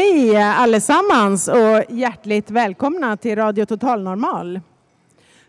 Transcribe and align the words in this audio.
Hej 0.00 0.36
allesammans 0.36 1.48
och 1.48 1.84
hjärtligt 1.88 2.50
välkomna 2.50 3.16
till 3.16 3.36
Radio 3.36 3.64
Total 3.64 4.02
Normal. 4.02 4.60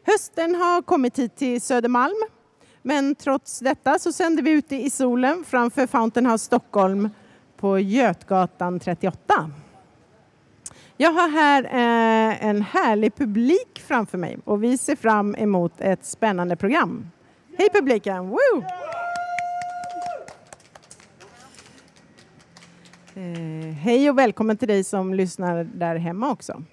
Hösten 0.04 0.56
har 0.56 0.82
kommit 0.82 1.20
hit 1.20 1.36
till 1.36 1.62
Södermalm, 1.62 2.16
men 2.82 3.16
trots 3.16 3.60
detta 3.60 4.00
så 4.00 4.12
sänder 4.12 4.44
vi 4.44 4.52
ute 4.52 4.76
i 4.76 4.90
solen 4.90 5.44
framför 5.48 5.88
Fountain 5.88 6.26
House 6.26 6.46
Stockholm 6.46 7.10
på 7.58 7.80
Götgatan 7.80 8.80
38. 8.80 9.52
Jag 10.98 11.12
har 11.12 11.30
här 11.30 11.64
eh, 11.64 12.46
en 12.46 12.62
härlig 12.62 13.16
publik 13.16 13.84
framför 13.88 14.18
mig 14.18 14.38
och 14.46 14.64
vi 14.64 14.78
ser 14.78 14.96
fram 14.96 15.36
emot 15.36 15.74
ett 15.78 16.06
spännande 16.06 16.56
program. 16.56 17.12
Hej 17.58 17.70
publiken! 17.74 18.30
Woo! 18.30 18.64
Eh, 23.16 23.74
hej 23.74 24.10
och 24.10 24.18
välkommen 24.18 24.58
till 24.58 24.68
dig 24.68 24.84
som 24.84 25.14
lyssnar 25.14 25.64
där 25.64 25.96
hemma 25.96 26.32
också. 26.32 26.64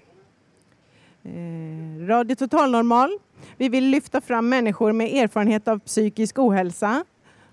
Eh, 1.23 2.07
Radio 2.07 2.35
Total 2.35 2.71
Normal. 2.71 3.17
Vi 3.57 3.69
vill 3.69 3.85
lyfta 3.85 4.21
fram 4.21 4.49
människor 4.49 4.91
med 4.91 5.13
erfarenhet 5.13 5.67
av 5.67 5.79
psykisk 5.79 6.39
ohälsa 6.39 7.05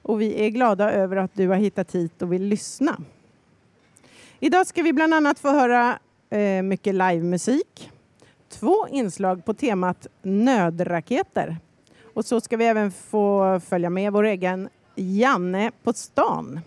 och 0.03 0.20
vi 0.20 0.47
är 0.47 0.48
glada 0.48 0.93
över 0.93 1.17
att 1.17 1.31
du 1.34 1.48
har 1.48 1.56
hittat 1.56 1.95
hit 1.95 2.23
och 2.23 2.33
vill 2.33 2.43
lyssna. 2.43 2.97
Idag 4.41 4.67
ska 4.67 4.83
vi 4.83 4.93
bland 4.93 5.15
annat 5.15 5.39
få 5.39 5.48
höra 5.48 5.98
eh, 6.31 6.62
mycket 6.62 6.95
livemusik, 6.95 7.91
två 8.48 8.89
inslag 8.91 9.45
på 9.45 9.55
temat 9.55 10.06
nödraketer 10.23 11.56
och 12.15 12.25
så 12.25 12.41
ska 12.41 12.56
vi 12.56 12.65
även 12.65 12.93
få 12.93 13.61
följa 13.61 13.91
med 13.91 14.12
vår 14.12 14.25
egen 14.25 14.69
Janne 14.95 15.71
på 15.83 15.93
stan. 15.93 16.61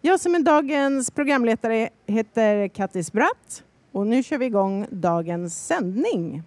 Jag 0.00 0.20
som 0.20 0.34
är 0.34 0.38
dagens 0.38 1.10
programledare 1.10 1.88
heter 2.06 2.68
Kattis 2.68 3.12
Bratt 3.12 3.64
och 3.92 4.06
nu 4.06 4.22
kör 4.22 4.38
vi 4.38 4.46
igång 4.46 4.86
dagens 4.90 5.66
sändning. 5.66 6.42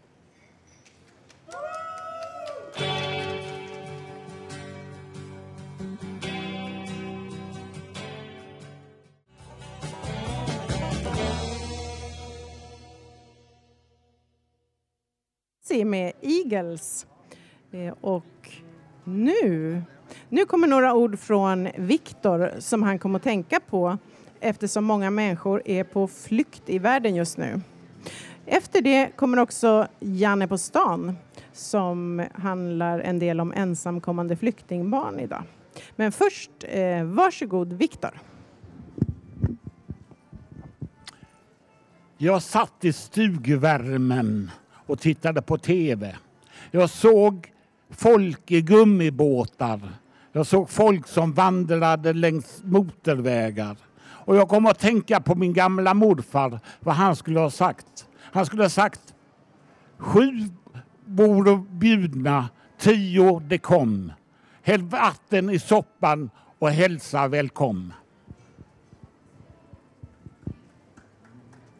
Med 15.85 16.13
Eagles. 16.21 17.07
Eh, 17.71 17.93
och 18.01 18.49
nu 19.03 19.81
nu 20.31 20.45
kommer 20.45 20.67
några 20.67 20.93
ord 20.93 21.19
från 21.19 21.69
Viktor 21.77 22.51
som 22.59 22.83
han 22.83 22.99
kommer 22.99 23.19
att 23.19 23.23
tänka 23.23 23.59
på 23.59 23.97
eftersom 24.39 24.85
många 24.85 25.09
människor 25.09 25.61
är 25.65 25.83
på 25.83 26.07
flykt 26.07 26.61
i 26.65 26.79
världen 26.79 27.15
just 27.15 27.37
nu. 27.37 27.61
Efter 28.45 28.81
det 28.81 29.11
kommer 29.15 29.39
också 29.39 29.87
Janne 29.99 30.47
på 30.47 30.57
stan 30.57 31.17
som 31.53 32.25
handlar 32.33 32.99
en 32.99 33.19
del 33.19 33.39
om 33.39 33.53
ensamkommande 33.53 34.35
flyktingbarn 34.35 35.19
idag. 35.19 35.43
Men 35.95 36.11
först, 36.11 36.51
eh, 36.61 37.03
varsågod 37.03 37.73
Viktor. 37.73 38.21
Jag 42.17 42.41
satt 42.41 42.85
i 42.85 42.93
stugvärmen 42.93 44.51
och 44.73 44.99
tittade 44.99 45.41
på 45.41 45.57
tv. 45.57 46.15
Jag 46.71 46.89
såg 46.89 47.51
folk 47.89 48.51
i 48.51 48.61
gummibåtar. 48.61 50.00
Jag 50.31 50.47
såg 50.47 50.69
folk 50.69 51.07
som 51.07 51.33
vandrade 51.33 52.13
längs 52.13 52.61
motorvägar. 52.63 53.77
Och 54.01 54.35
jag 54.35 54.49
kom 54.49 54.65
att 54.65 54.79
tänka 54.79 55.19
på 55.19 55.35
min 55.35 55.53
gamla 55.53 55.93
morfar, 55.93 56.59
vad 56.79 56.95
han 56.95 57.15
skulle 57.15 57.39
ha 57.39 57.49
sagt. 57.49 58.07
Han 58.19 58.45
skulle 58.45 58.63
ha 58.63 58.69
sagt 58.69 59.13
Sju 59.97 60.49
bor 61.05 61.57
bjudna, 61.57 62.49
tio 62.77 63.39
det 63.39 63.57
kom. 63.57 64.13
Häll 64.61 64.83
vatten 64.83 65.49
i 65.49 65.59
soppan 65.59 66.29
och 66.59 66.69
hälsa 66.69 67.27
välkommen. 67.27 67.93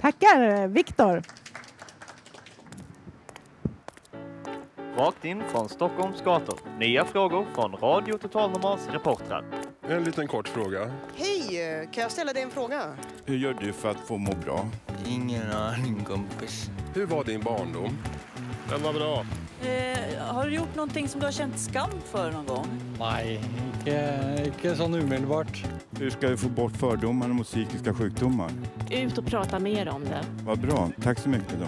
Tackar 0.01 0.68
Viktor. 0.68 1.22
Rakt 4.97 5.25
in 5.25 5.44
från 5.52 5.69
Stockholms 5.69 6.22
gator. 6.22 6.59
Nya 6.79 7.06
frågor 7.06 7.46
från 7.56 7.72
Radio 7.72 8.18
Total 8.18 8.52
Normals 8.52 8.88
reportrar. 8.91 9.44
En 9.90 10.03
liten 10.03 10.28
kort 10.28 10.47
fråga. 10.47 10.91
Hej! 11.16 11.90
Kan 11.91 12.03
jag 12.03 12.12
ställa 12.12 12.34
dig 12.34 12.44
en 12.44 12.50
fråga? 12.50 12.81
Hur 13.25 13.38
gör 13.38 13.53
du 13.62 13.74
för 13.74 13.91
att 13.91 14.00
få 14.00 14.18
må 14.18 14.31
bra? 14.46 14.66
Ingen 15.07 15.51
aning 15.51 16.03
kompis. 16.03 16.69
Hur 16.94 17.06
var 17.06 17.24
din 17.24 17.41
barndom? 17.41 17.97
Den 18.69 18.84
var 18.84 18.94
bra. 18.94 19.25
Eh, 19.69 20.24
har 20.24 20.46
du 20.46 20.56
gjort 20.56 20.75
någonting 20.75 21.07
som 21.07 21.19
du 21.19 21.28
har 21.28 21.31
känt 21.31 21.59
skam 21.59 21.90
för 22.06 22.31
någon 22.31 22.46
gång? 22.46 22.68
Nej, 23.00 23.41
inte, 23.75 24.44
inte 24.46 24.75
sån 24.75 24.94
omedelbart. 24.94 25.63
Hur 26.00 26.09
ska 26.09 26.28
vi 26.28 26.38
få 26.38 26.50
bort 26.50 26.72
fördomarna 26.78 27.34
mot 27.34 27.47
psykiska 27.47 27.94
sjukdomar? 27.94 28.51
Ut 28.91 29.18
och 29.18 29.25
prata 29.25 29.59
mer 29.59 29.90
om 29.90 30.03
det. 30.03 30.22
Vad 30.46 30.59
bra. 30.59 30.90
Tack 31.03 31.19
så 31.19 31.30
mycket 31.30 31.59
då. 31.59 31.66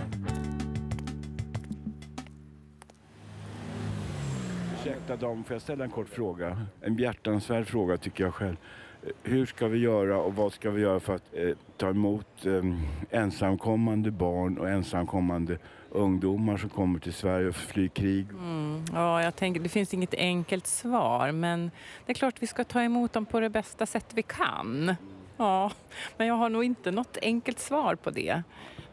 Ursäkta 5.03 5.27
dam, 5.27 5.43
får 5.43 5.53
jag 5.53 5.61
ställa 5.61 5.83
en 5.83 5.89
kort 5.89 6.09
fråga? 6.09 6.65
En 6.81 6.95
behjärtansvärd 6.95 7.67
fråga 7.67 7.97
tycker 7.97 8.23
jag 8.23 8.33
själv. 8.33 8.55
Eh, 9.03 9.09
hur 9.23 9.45
ska 9.45 9.67
vi 9.67 9.79
göra 9.79 10.17
och 10.17 10.35
vad 10.35 10.53
ska 10.53 10.71
vi 10.71 10.81
göra 10.81 10.99
för 10.99 11.15
att 11.15 11.23
eh, 11.33 11.49
ta 11.77 11.89
emot 11.89 12.45
eh, 12.45 12.63
ensamkommande 13.09 14.11
barn 14.11 14.57
och 14.57 14.69
ensamkommande 14.69 15.57
ungdomar 15.89 16.57
som 16.57 16.69
kommer 16.69 16.99
till 16.99 17.13
Sverige 17.13 17.47
och 17.47 17.55
flyr 17.55 17.87
krig? 17.87 18.29
Mm, 18.29 18.85
ja, 18.93 19.23
jag 19.23 19.35
tänker, 19.35 19.61
det 19.61 19.69
finns 19.69 19.93
inget 19.93 20.13
enkelt 20.13 20.67
svar, 20.67 21.31
men 21.31 21.71
det 22.05 22.11
är 22.11 22.15
klart 22.15 22.35
vi 22.39 22.47
ska 22.47 22.63
ta 22.63 22.81
emot 22.81 23.13
dem 23.13 23.25
på 23.25 23.39
det 23.39 23.49
bästa 23.49 23.85
sätt 23.85 24.07
vi 24.13 24.23
kan. 24.23 24.95
Ja, 25.43 25.71
men 26.18 26.27
jag 26.27 26.35
har 26.35 26.50
nog 26.50 26.63
inte 26.63 26.91
något 26.91 27.18
enkelt 27.21 27.59
svar 27.59 27.95
på 27.95 28.09
det. 28.09 28.44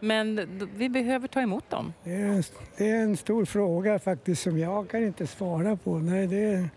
Men 0.01 0.49
vi 0.77 0.89
behöver 0.89 1.29
ta 1.29 1.41
emot 1.41 1.71
dem. 1.71 1.93
Det 2.05 2.11
är, 2.11 2.27
en, 2.29 2.43
det 2.77 2.91
är 2.91 3.03
en 3.03 3.17
stor 3.17 3.45
fråga 3.45 3.99
faktiskt 3.99 4.43
som 4.43 4.59
jag 4.59 4.89
kan 4.91 5.07
inte 5.07 5.27
svara 5.27 5.77
på. 5.77 5.99
Nej, 5.99 6.27
det, 6.27 6.69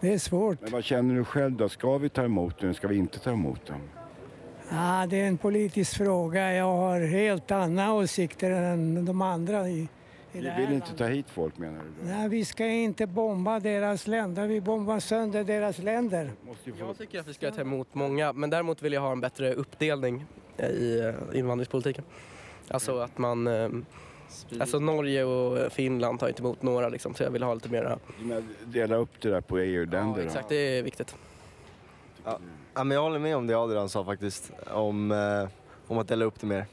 det 0.00 0.12
är 0.12 0.18
svårt. 0.18 0.60
Men 0.60 0.72
vad 0.72 0.84
känner 0.84 1.14
du 1.14 1.24
själv 1.24 1.56
då? 1.56 1.68
Ska 1.68 1.98
vi 1.98 2.08
ta 2.08 2.24
emot 2.24 2.58
dem 2.58 2.66
eller 2.66 2.74
ska 2.74 2.88
vi 2.88 2.96
inte 2.96 3.18
ta 3.18 3.30
emot 3.30 3.66
dem? 3.66 3.80
Ja, 4.70 5.06
det 5.10 5.20
är 5.20 5.28
en 5.28 5.38
politisk 5.38 5.96
fråga. 5.96 6.54
Jag 6.54 6.76
har 6.76 7.00
helt 7.00 7.50
andra 7.50 7.92
åsikter 7.92 8.50
än 8.50 9.04
de 9.04 9.22
andra 9.22 9.68
i 9.68 9.88
Vi 10.34 10.40
det 10.44 10.50
här 10.50 10.60
vill 10.60 10.68
landet. 10.70 10.88
inte 10.90 10.98
ta 10.98 11.06
hit 11.08 11.26
folk 11.30 11.58
menar 11.58 11.78
du? 11.84 12.06
Då? 12.08 12.14
Nej, 12.16 12.28
vi 12.28 12.44
ska 12.44 12.66
inte 12.66 13.06
bomba 13.06 13.60
deras 13.60 14.06
länder. 14.06 14.46
Vi 14.46 14.60
bombar 14.60 15.00
sönder 15.00 15.44
deras 15.44 15.78
länder. 15.78 16.30
Jag 16.78 16.98
tycker 16.98 17.20
att 17.20 17.28
vi 17.28 17.34
ska 17.34 17.50
ta 17.50 17.60
emot 17.60 17.88
många, 17.92 18.32
men 18.32 18.50
däremot 18.50 18.82
vill 18.82 18.92
jag 18.92 19.00
ha 19.00 19.12
en 19.12 19.20
bbättre 19.20 19.54
uppdelning 19.54 20.24
i 20.58 20.98
eh, 21.00 21.38
invandringspolitiken. 21.38 22.04
Alltså 22.68 22.98
att 22.98 23.18
man... 23.18 23.46
eh, 23.46 23.68
Alltså 24.60 24.78
Norge 24.78 25.24
och 25.24 25.72
Finland 25.72 26.20
tar 26.20 26.28
inte 26.28 26.42
emot 26.42 26.62
några 26.62 26.88
liksom, 26.88 27.14
så 27.14 27.22
jag 27.22 27.30
vill 27.30 27.42
ha 27.42 27.54
lite 27.54 27.68
menar, 27.68 27.98
Dela 28.64 28.96
upp 28.96 29.20
det 29.20 29.30
där 29.30 29.40
på 29.40 29.58
EU-länder 29.58 30.20
Ja, 30.20 30.26
exakt, 30.26 30.48
det 30.48 30.56
är 30.78 30.82
viktigt. 30.82 31.16
Ja, 32.24 32.38
men 32.84 32.90
jag 32.90 33.02
håller 33.02 33.18
med 33.18 33.36
om 33.36 33.46
det 33.46 33.54
Adrian 33.54 33.88
sa 33.88 34.04
faktiskt, 34.04 34.52
om, 34.66 35.10
eh, 35.10 35.48
om 35.86 35.98
att 35.98 36.08
dela 36.08 36.24
upp 36.24 36.40
det 36.40 36.46
mer. 36.46 36.66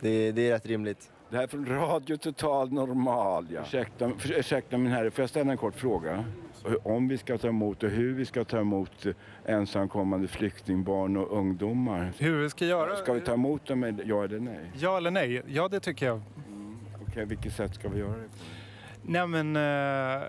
Det, 0.00 0.32
det 0.32 0.48
är 0.48 0.52
rätt 0.52 0.66
rimligt. 0.66 1.10
Det 1.30 1.36
här 1.36 1.42
är 1.42 1.46
från 1.46 1.66
Radio 1.66 2.16
Total 2.16 2.72
Normal. 2.72 3.46
Ja. 3.50 3.60
Ursäkta, 3.60 4.10
för, 4.18 4.38
ursäkta 4.38 4.78
min 4.78 4.92
herre, 4.92 5.10
får 5.10 5.22
jag 5.22 5.30
ställa 5.30 5.52
en 5.52 5.58
kort 5.58 5.74
fråga? 5.74 6.24
Om 6.82 7.08
vi 7.08 7.18
ska 7.18 7.38
ta 7.38 7.48
emot 7.48 7.82
och 7.82 7.90
hur 7.90 8.14
vi 8.14 8.24
ska 8.24 8.44
ta 8.44 8.58
emot 8.58 9.06
ensamkommande 9.44 10.28
flyktingbarn 10.28 11.16
och 11.16 11.38
ungdomar. 11.38 12.12
Hur 12.18 12.42
vi 12.42 12.50
ska 12.50 12.64
göra? 12.64 12.96
Ska 12.96 13.12
vi 13.12 13.20
ta 13.20 13.32
emot 13.32 13.66
dem, 13.66 13.80
med 13.80 14.02
ja 14.04 14.24
eller 14.24 14.40
nej? 14.40 14.72
Ja 14.74 14.96
eller 14.96 15.10
nej? 15.10 15.42
Ja, 15.46 15.68
det 15.68 15.80
tycker 15.80 16.06
jag. 16.06 16.20
Okej, 17.08 17.24
vilket 17.24 17.52
sätt 17.52 17.74
ska 17.74 17.88
vi 17.88 17.98
göra 17.98 18.16
det 18.16 18.28
på? 18.28 18.44
Nej 19.02 19.26
men 19.26 19.56
eh, 19.56 19.62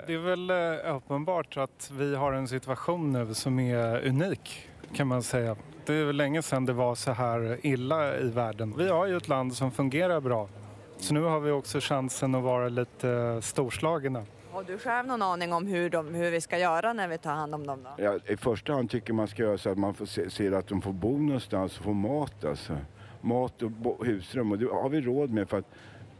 det 0.08 0.14
är 0.14 0.18
väl 0.18 0.50
eh, 0.50 0.96
uppenbart 0.96 1.58
att 1.58 1.92
vi 1.94 2.16
har 2.16 2.34
en 2.34 2.48
situation 2.48 3.12
nu 3.12 3.34
som 3.34 3.60
är 3.60 4.08
unik 4.08 4.70
kan 4.94 5.08
man 5.08 5.24
säga. 5.24 5.56
Det 5.86 5.94
är 5.94 6.06
väl 6.06 6.16
länge 6.16 6.42
sedan 6.42 6.66
det 6.66 6.74
var 6.74 6.96
så 6.96 7.12
här 7.12 7.58
illa 7.64 8.18
i 8.18 8.30
världen. 8.30 8.74
Vi 8.78 8.90
har 8.90 9.06
ju 9.06 9.18
ett 9.18 9.28
land 9.28 9.54
som 9.54 9.72
fungerar 9.72 10.22
bra. 10.22 10.50
Så 11.00 11.14
nu 11.14 11.22
har 11.22 11.40
vi 11.40 11.52
också 11.52 11.80
chansen 11.82 12.36
att 12.36 12.44
vara 12.44 12.70
lite 12.70 13.10
eh, 13.10 13.40
storslagna. 13.40 14.26
Har 14.52 14.64
du 14.64 14.78
själv 14.78 15.08
någon 15.08 15.22
aning 15.22 15.54
om 15.54 15.68
hur, 15.68 15.90
de, 15.90 16.16
hur 16.16 16.32
vi 16.32 16.42
ska 16.42 16.58
göra 16.58 16.94
när 16.94 17.08
vi 17.08 17.18
tar 17.18 17.34
hand 17.34 17.56
om 17.56 17.68
dem 17.68 17.80
då? 17.84 18.04
Ja, 18.04 18.20
I 18.26 18.38
första 18.38 18.74
hand 18.74 18.90
tycker 18.90 19.14
man 19.14 19.28
ska 19.28 19.44
göra 19.44 19.58
så 19.58 19.70
att 19.70 19.78
man 19.78 19.94
får 19.94 20.06
se, 20.06 20.30
ser 20.30 20.52
att 20.52 20.68
de 20.68 20.82
får 20.82 20.94
bo 20.94 21.18
någonstans 21.18 21.78
och 21.78 21.84
få 21.84 21.94
mat 21.94 22.46
alltså. 22.46 22.78
Mat 23.22 23.62
och 23.62 23.72
bo, 23.72 24.04
husrum 24.04 24.52
och 24.52 24.60
det 24.60 24.66
har 24.66 24.90
vi 24.90 25.02
råd 25.02 25.30
med 25.30 25.50
för 25.50 25.58
att 25.58 25.66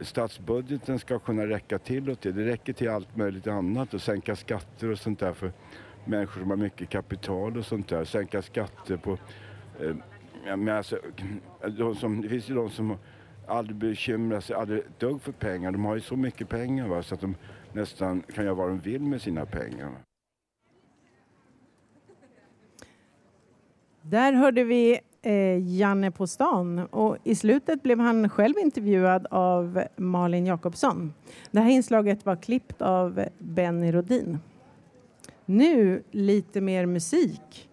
statsbudgeten 0.00 0.98
ska 0.98 1.18
kunna 1.18 1.46
räcka 1.46 1.78
till 1.78 2.10
och 2.10 2.20
till. 2.20 2.36
Det 2.36 2.46
räcker 2.46 2.72
till 2.72 2.90
allt 2.90 3.16
möjligt 3.16 3.46
annat 3.46 3.94
och 3.94 4.00
sänka 4.00 4.36
skatter 4.36 4.90
och 4.90 4.98
sånt 4.98 5.20
där 5.20 5.32
för 5.32 5.52
människor 6.04 6.40
som 6.40 6.50
har 6.50 6.56
mycket 6.56 6.88
kapital 6.88 7.56
och 7.56 7.66
sånt 7.66 7.88
där. 7.88 8.04
Sänka 8.04 8.42
skatter 8.42 8.96
på... 8.96 9.18
Eh, 9.80 10.56
men 10.56 10.76
alltså, 10.76 10.98
de 11.78 11.94
som, 11.94 12.22
det 12.22 12.28
finns 12.28 12.50
ju 12.50 12.54
de 12.54 12.70
som 12.70 12.96
aldrig 13.48 13.76
bekymrar 13.76 14.40
sig 14.40 14.56
aldrig 14.56 14.78
ett 14.78 15.00
dugg 15.00 15.22
för 15.22 15.32
pengar. 15.32 15.72
De 15.72 15.84
har 15.84 15.94
ju 15.94 16.00
så 16.00 16.16
mycket 16.16 16.48
pengar 16.48 16.88
va, 16.88 17.02
så 17.02 17.14
att 17.14 17.20
de 17.20 17.34
nästan 17.72 18.22
kan 18.22 18.44
göra 18.44 18.54
vad 18.54 18.68
de 18.68 18.78
vill 18.78 19.02
med 19.02 19.22
sina 19.22 19.46
pengar. 19.46 19.90
Där 24.02 24.32
hörde 24.32 24.64
vi 24.64 25.00
eh, 25.22 25.58
Janne 25.76 26.10
på 26.10 26.26
stan 26.26 26.78
och 26.78 27.16
i 27.24 27.34
slutet 27.34 27.82
blev 27.82 27.98
han 27.98 28.28
själv 28.28 28.58
intervjuad 28.58 29.26
av 29.30 29.82
Malin 29.96 30.46
Jakobsson. 30.46 31.14
Det 31.50 31.60
här 31.60 31.70
inslaget 31.70 32.26
var 32.26 32.36
klippt 32.36 32.82
av 32.82 33.24
Benny 33.38 33.92
Rodin. 33.92 34.38
Nu 35.44 36.02
lite 36.10 36.60
mer 36.60 36.86
musik. 36.86 37.68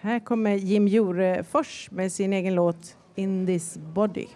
Här 0.00 0.18
kommer 0.18 0.54
Jim 0.54 0.88
Jorefors 0.88 1.90
med 1.90 2.12
sin 2.12 2.32
egen 2.32 2.54
låt 2.54 2.96
In 3.14 3.46
this 3.46 3.76
body. 3.76 4.26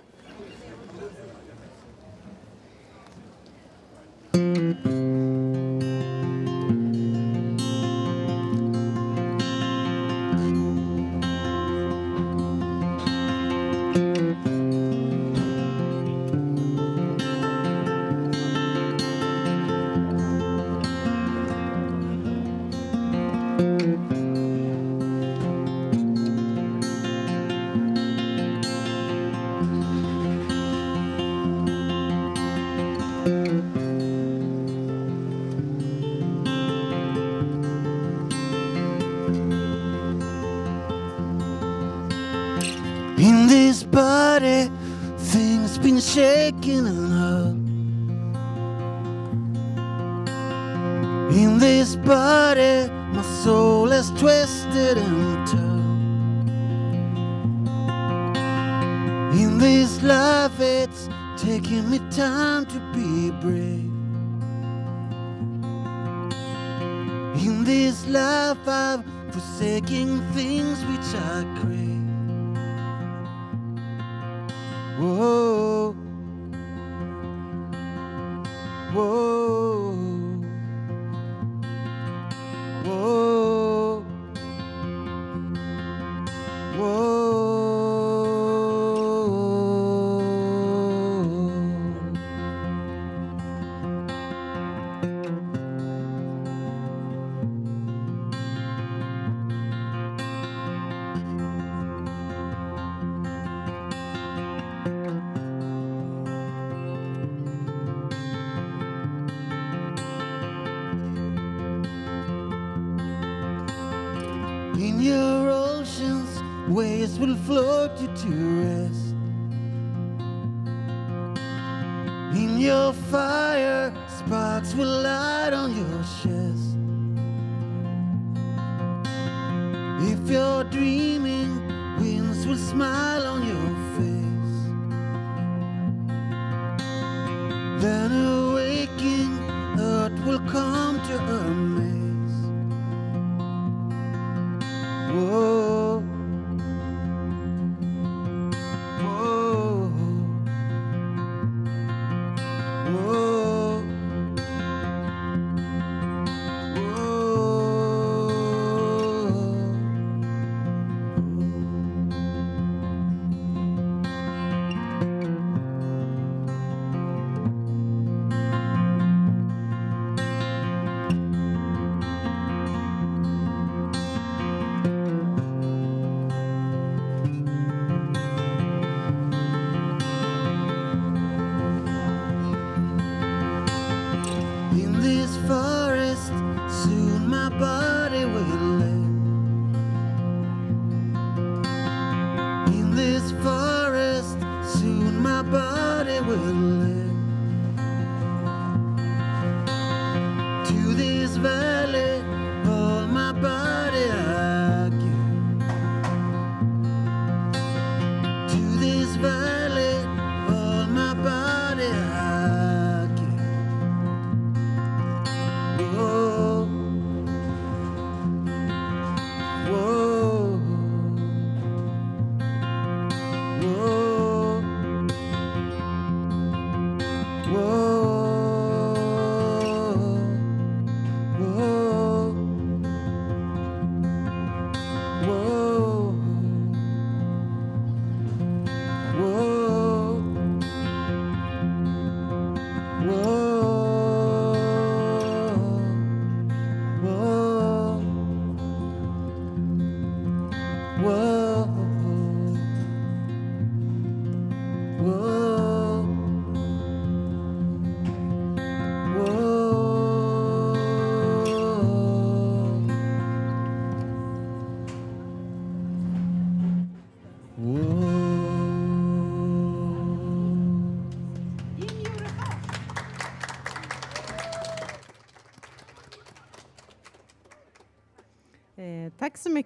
Will 117.19 117.37
float 117.37 118.01
you 118.01 118.09
to 118.09 118.29
rest. 118.63 119.08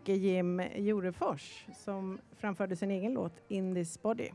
Så 0.02 0.11
mycket 0.11 0.23
Jim 0.23 0.62
Jorefors 0.75 1.66
som 1.85 2.18
framförde 2.37 2.76
sin 2.76 2.90
egen 2.90 3.12
låt 3.12 3.32
In 3.49 3.75
this 3.75 4.02
body. 4.02 4.28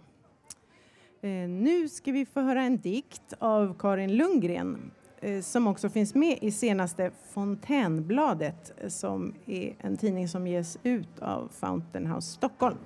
Eh, 1.21 1.50
nu 1.50 1.89
ska 1.89 2.12
vi 2.12 2.25
få 2.25 2.41
höra 2.41 2.62
en 2.62 2.77
dikt 2.77 3.33
av 3.39 3.75
Karin 3.79 4.17
Lundgren 4.17 4.91
eh, 5.21 5.41
som 5.41 5.67
också 5.67 5.89
finns 5.89 6.15
med 6.15 6.38
i 6.41 6.51
senaste 6.51 7.12
Fontänbladet 7.33 8.71
som 8.88 9.33
är 9.45 9.75
en 9.79 9.97
tidning 9.97 10.27
som 10.27 10.47
ges 10.47 10.77
ut 10.83 11.19
av 11.19 11.50
Fountain 11.51 12.07
House 12.07 12.33
Stockholm. 12.33 12.77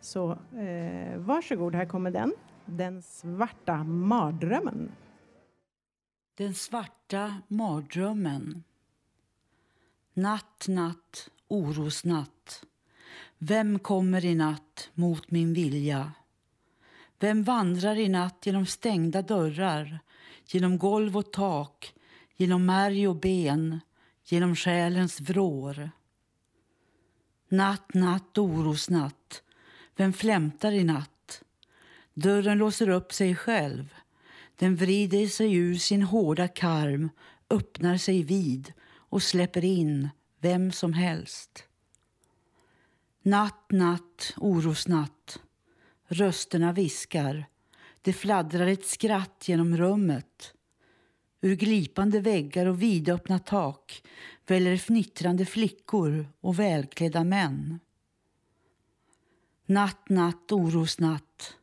Så 0.00 0.30
eh, 0.56 1.18
varsågod, 1.18 1.74
här 1.74 1.86
kommer 1.86 2.10
den. 2.10 2.32
Den 2.66 3.02
svarta 3.02 3.84
mardrömmen. 3.84 4.92
Den 6.36 6.54
svarta 6.54 7.34
mardrömmen. 7.48 8.64
Natt, 10.14 10.66
natt, 10.68 11.30
orosnatt. 11.52 12.64
Vem 13.38 13.78
kommer 13.78 14.24
i 14.24 14.34
natt 14.34 14.90
mot 14.94 15.30
min 15.30 15.54
vilja? 15.54 16.12
Vem 17.18 17.42
vandrar 17.42 17.98
i 17.98 18.08
natt 18.08 18.46
genom 18.46 18.66
stängda 18.66 19.22
dörrar, 19.22 20.00
genom 20.46 20.78
golv 20.78 21.16
och 21.16 21.32
tak, 21.32 21.94
genom 22.36 22.66
märg 22.66 23.08
och 23.08 23.16
ben, 23.16 23.80
genom 24.24 24.56
själens 24.56 25.20
vrår? 25.20 25.90
Natt, 27.48 27.94
natt, 27.94 28.38
orosnatt. 28.38 29.42
Vem 29.96 30.12
flämtar 30.12 30.72
i 30.72 30.84
natt? 30.84 31.42
Dörren 32.14 32.58
låser 32.58 32.88
upp 32.88 33.12
sig 33.12 33.34
själv. 33.36 33.94
Den 34.56 34.76
vrider 34.76 35.26
sig 35.26 35.54
ur 35.54 35.74
sin 35.74 36.02
hårda 36.02 36.48
karm, 36.48 37.10
öppnar 37.50 37.96
sig 37.96 38.22
vid 38.22 38.72
och 38.94 39.22
släpper 39.22 39.64
in 39.64 40.08
vem 40.42 40.72
som 40.72 40.92
helst. 40.92 41.64
Natt, 43.22 43.70
natt, 43.70 44.34
orosnatt. 44.36 45.40
Rösterna 46.06 46.72
viskar. 46.72 47.44
Det 48.02 48.12
fladdrar 48.12 48.66
ett 48.66 48.86
skratt 48.86 49.48
genom 49.48 49.76
rummet. 49.76 50.54
Ur 51.40 51.56
glipande 51.56 52.20
väggar 52.20 52.66
och 52.66 52.82
vidöppna 52.82 53.38
tak 53.38 54.02
väller 54.46 54.76
fnittrande 54.76 55.46
flickor 55.46 56.26
och 56.40 56.58
välklädda 56.58 57.24
män. 57.24 57.80
Natt, 59.66 60.08
natt, 60.08 60.52
orosnatt. 60.52 61.56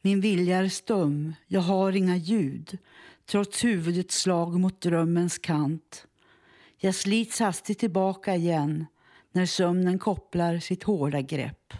Min 0.00 0.20
vilja 0.20 0.58
är 0.58 0.68
stum, 0.68 1.34
jag 1.46 1.60
har 1.60 1.92
inga 1.92 2.16
ljud 2.16 2.78
trots 3.26 3.64
huvudets 3.64 4.20
slag 4.20 4.60
mot 4.60 4.80
drömmens 4.80 5.38
kant. 5.38 6.06
Jag 6.84 6.94
slits 6.94 7.40
hastigt 7.40 7.78
tillbaka 7.78 8.34
igen 8.36 8.86
när 9.32 9.46
sömnen 9.46 9.98
kopplar 9.98 10.58
sitt 10.58 10.82
hårda 10.82 11.20
grepp. 11.20 11.74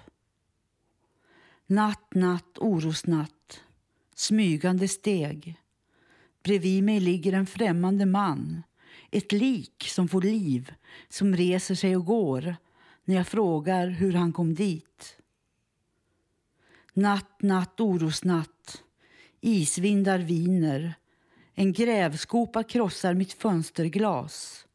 Natt, 1.66 2.14
natt, 2.14 2.58
orosnatt, 2.58 3.60
smygande 4.14 4.88
steg. 4.88 5.60
Bredvid 6.42 6.84
mig 6.84 7.00
ligger 7.00 7.32
en 7.32 7.46
främmande 7.46 8.06
man, 8.06 8.62
ett 9.10 9.32
lik 9.32 9.84
som 9.88 10.08
får 10.08 10.22
liv, 10.22 10.74
som 11.08 11.36
reser 11.36 11.74
sig 11.74 11.96
och 11.96 12.04
går 12.04 12.56
när 13.04 13.14
jag 13.14 13.26
frågar 13.26 13.88
hur 13.88 14.12
han 14.12 14.32
kom 14.32 14.54
dit. 14.54 15.16
Natt, 16.92 17.42
natt, 17.42 17.80
orosnatt, 17.80 18.82
isvindar 19.40 20.18
viner. 20.18 20.94
En 21.54 21.72
grävskopa 21.72 22.62
krossar 22.62 23.14
mitt 23.14 23.32
fönsterglas. 23.32 24.66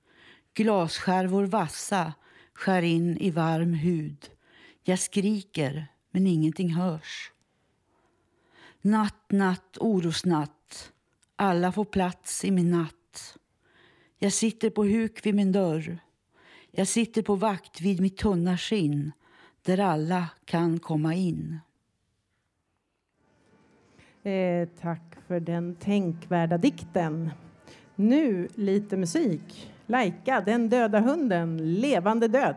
Glasskärvor 0.57 1.45
vassa 1.45 2.13
skär 2.53 2.81
in 2.81 3.17
i 3.17 3.31
varm 3.31 3.73
hud. 3.73 4.29
Jag 4.83 4.99
skriker, 4.99 5.87
men 6.11 6.27
ingenting 6.27 6.73
hörs. 6.73 7.31
Natt, 8.81 9.31
natt, 9.31 9.77
orosnatt. 9.79 10.91
Alla 11.35 11.71
får 11.71 11.85
plats 11.85 12.45
i 12.45 12.51
min 12.51 12.71
natt. 12.71 13.37
Jag 14.19 14.33
sitter 14.33 14.69
på 14.69 14.83
huk 14.83 15.25
vid 15.25 15.35
min 15.35 15.51
dörr. 15.51 15.99
Jag 16.71 16.87
sitter 16.87 17.21
på 17.21 17.35
vakt 17.35 17.81
vid 17.81 18.01
mitt 18.01 18.17
tunna 18.17 18.57
skinn 18.57 19.11
där 19.61 19.79
alla 19.79 20.29
kan 20.45 20.79
komma 20.79 21.15
in. 21.15 21.59
Eh, 24.23 24.69
tack 24.81 25.15
för 25.27 25.39
den 25.39 25.75
tänkvärda 25.75 26.57
dikten. 26.57 27.31
Nu 27.95 28.47
lite 28.55 28.97
musik. 28.97 29.73
Laika, 29.87 30.41
Den 30.41 30.69
döda 30.69 30.99
hunden, 30.99 31.57
Levande 31.81 32.27
död. 32.27 32.55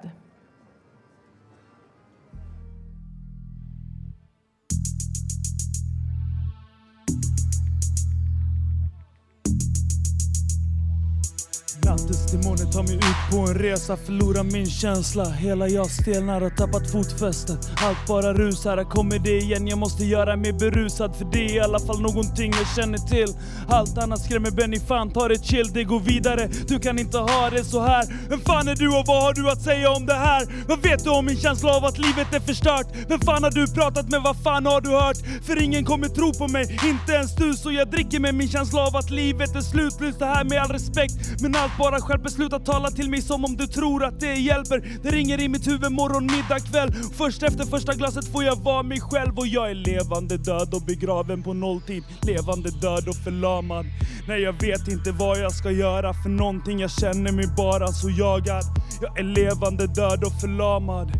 Demonen 12.32 12.56
demoner 12.56 12.72
tar 12.72 12.82
mig 12.82 12.94
ut 12.94 13.30
på 13.30 13.38
en 13.38 13.54
resa, 13.54 13.96
förlorar 13.96 14.44
min 14.44 14.66
känsla. 14.66 15.24
Hela 15.24 15.68
jag 15.68 15.90
stelnar 15.90 16.40
har 16.40 16.50
tappat 16.50 16.90
fotfästet. 16.90 17.58
Allt 17.76 18.06
bara 18.08 18.34
rusar, 18.34 18.76
här 18.76 18.84
kommer 18.84 19.18
det 19.18 19.38
igen. 19.38 19.68
Jag 19.68 19.78
måste 19.78 20.04
göra 20.04 20.36
mig 20.36 20.52
berusad, 20.52 21.16
för 21.16 21.24
det 21.24 21.44
är 21.44 21.54
i 21.54 21.60
alla 21.60 21.78
fall 21.78 22.00
någonting 22.00 22.52
jag 22.58 22.68
känner 22.76 22.98
till. 22.98 23.34
Allt 23.68 23.98
annat 23.98 24.20
skrämmer 24.20 24.50
Benny, 24.50 24.80
fan 24.80 25.10
ta 25.10 25.28
det 25.28 25.44
chill, 25.44 25.70
det 25.72 25.84
går 25.84 26.00
vidare. 26.00 26.48
Du 26.68 26.78
kan 26.78 26.98
inte 26.98 27.18
ha 27.18 27.50
det 27.50 27.64
så 27.64 27.80
här. 27.82 28.04
Vem 28.28 28.40
fan 28.40 28.68
är 28.68 28.76
du 28.76 28.88
och 28.88 29.04
vad 29.06 29.22
har 29.22 29.34
du 29.34 29.50
att 29.50 29.62
säga 29.62 29.90
om 29.90 30.06
det 30.06 30.14
här? 30.14 30.42
Vad 30.68 30.82
vet 30.82 31.04
du 31.04 31.10
om 31.10 31.26
min 31.26 31.36
känsla 31.36 31.76
av 31.76 31.84
att 31.84 31.98
livet 31.98 32.34
är 32.34 32.40
förstört? 32.40 32.86
Vem 33.08 33.20
fan 33.20 33.42
har 33.42 33.50
du 33.50 33.74
pratat 33.74 34.08
med, 34.10 34.22
vad 34.22 34.36
fan 34.42 34.66
har 34.66 34.80
du 34.80 34.90
hört? 34.90 35.16
För 35.46 35.62
ingen 35.62 35.84
kommer 35.84 36.08
tro 36.08 36.32
på 36.34 36.48
mig, 36.48 36.78
inte 36.84 37.12
ens 37.12 37.36
du. 37.36 37.54
Så 37.54 37.72
jag 37.72 37.90
dricker 37.90 38.20
med 38.20 38.34
min 38.34 38.48
känsla 38.48 38.86
av 38.86 38.96
att 38.96 39.10
livet 39.10 39.56
är 39.56 39.60
slut. 39.60 40.18
det 40.18 40.26
här 40.26 40.44
med 40.44 40.62
all 40.62 40.70
respekt, 40.70 41.14
men 41.42 41.56
allt 41.56 41.78
bara 41.78 42.00
själv 42.00 42.19
besluta 42.22 42.58
tala 42.58 42.90
till 42.90 43.10
mig 43.10 43.22
som 43.22 43.44
om 43.44 43.56
du 43.56 43.66
tror 43.66 44.04
att 44.04 44.20
det 44.20 44.34
hjälper. 44.34 44.98
Det 45.02 45.10
ringer 45.10 45.40
i 45.40 45.48
mitt 45.48 45.66
huvud 45.66 45.92
morgon, 45.92 46.26
middag, 46.26 46.60
kväll. 46.60 46.92
Först 46.92 47.42
efter 47.42 47.64
första 47.64 47.94
glaset 47.94 48.32
får 48.32 48.44
jag 48.44 48.56
vara 48.56 48.82
mig 48.82 49.00
själv 49.00 49.38
och 49.38 49.46
jag 49.46 49.70
är 49.70 49.74
levande 49.74 50.36
död 50.36 50.74
och 50.74 50.82
begraven 50.82 51.42
på 51.42 51.54
nolltid. 51.54 52.04
Levande 52.22 52.70
död 52.70 53.08
och 53.08 53.16
förlamad. 53.16 53.86
Nej, 54.28 54.40
jag 54.42 54.52
vet 54.52 54.88
inte 54.88 55.12
vad 55.12 55.38
jag 55.38 55.52
ska 55.52 55.70
göra 55.70 56.14
för 56.14 56.28
någonting. 56.28 56.80
Jag 56.80 56.90
känner 56.90 57.32
mig 57.32 57.46
bara 57.56 57.88
så 57.88 58.10
jagad. 58.10 58.64
Jag 59.00 59.18
är 59.18 59.22
levande 59.22 59.86
död 59.86 60.24
och 60.24 60.40
förlamad. 60.40 61.12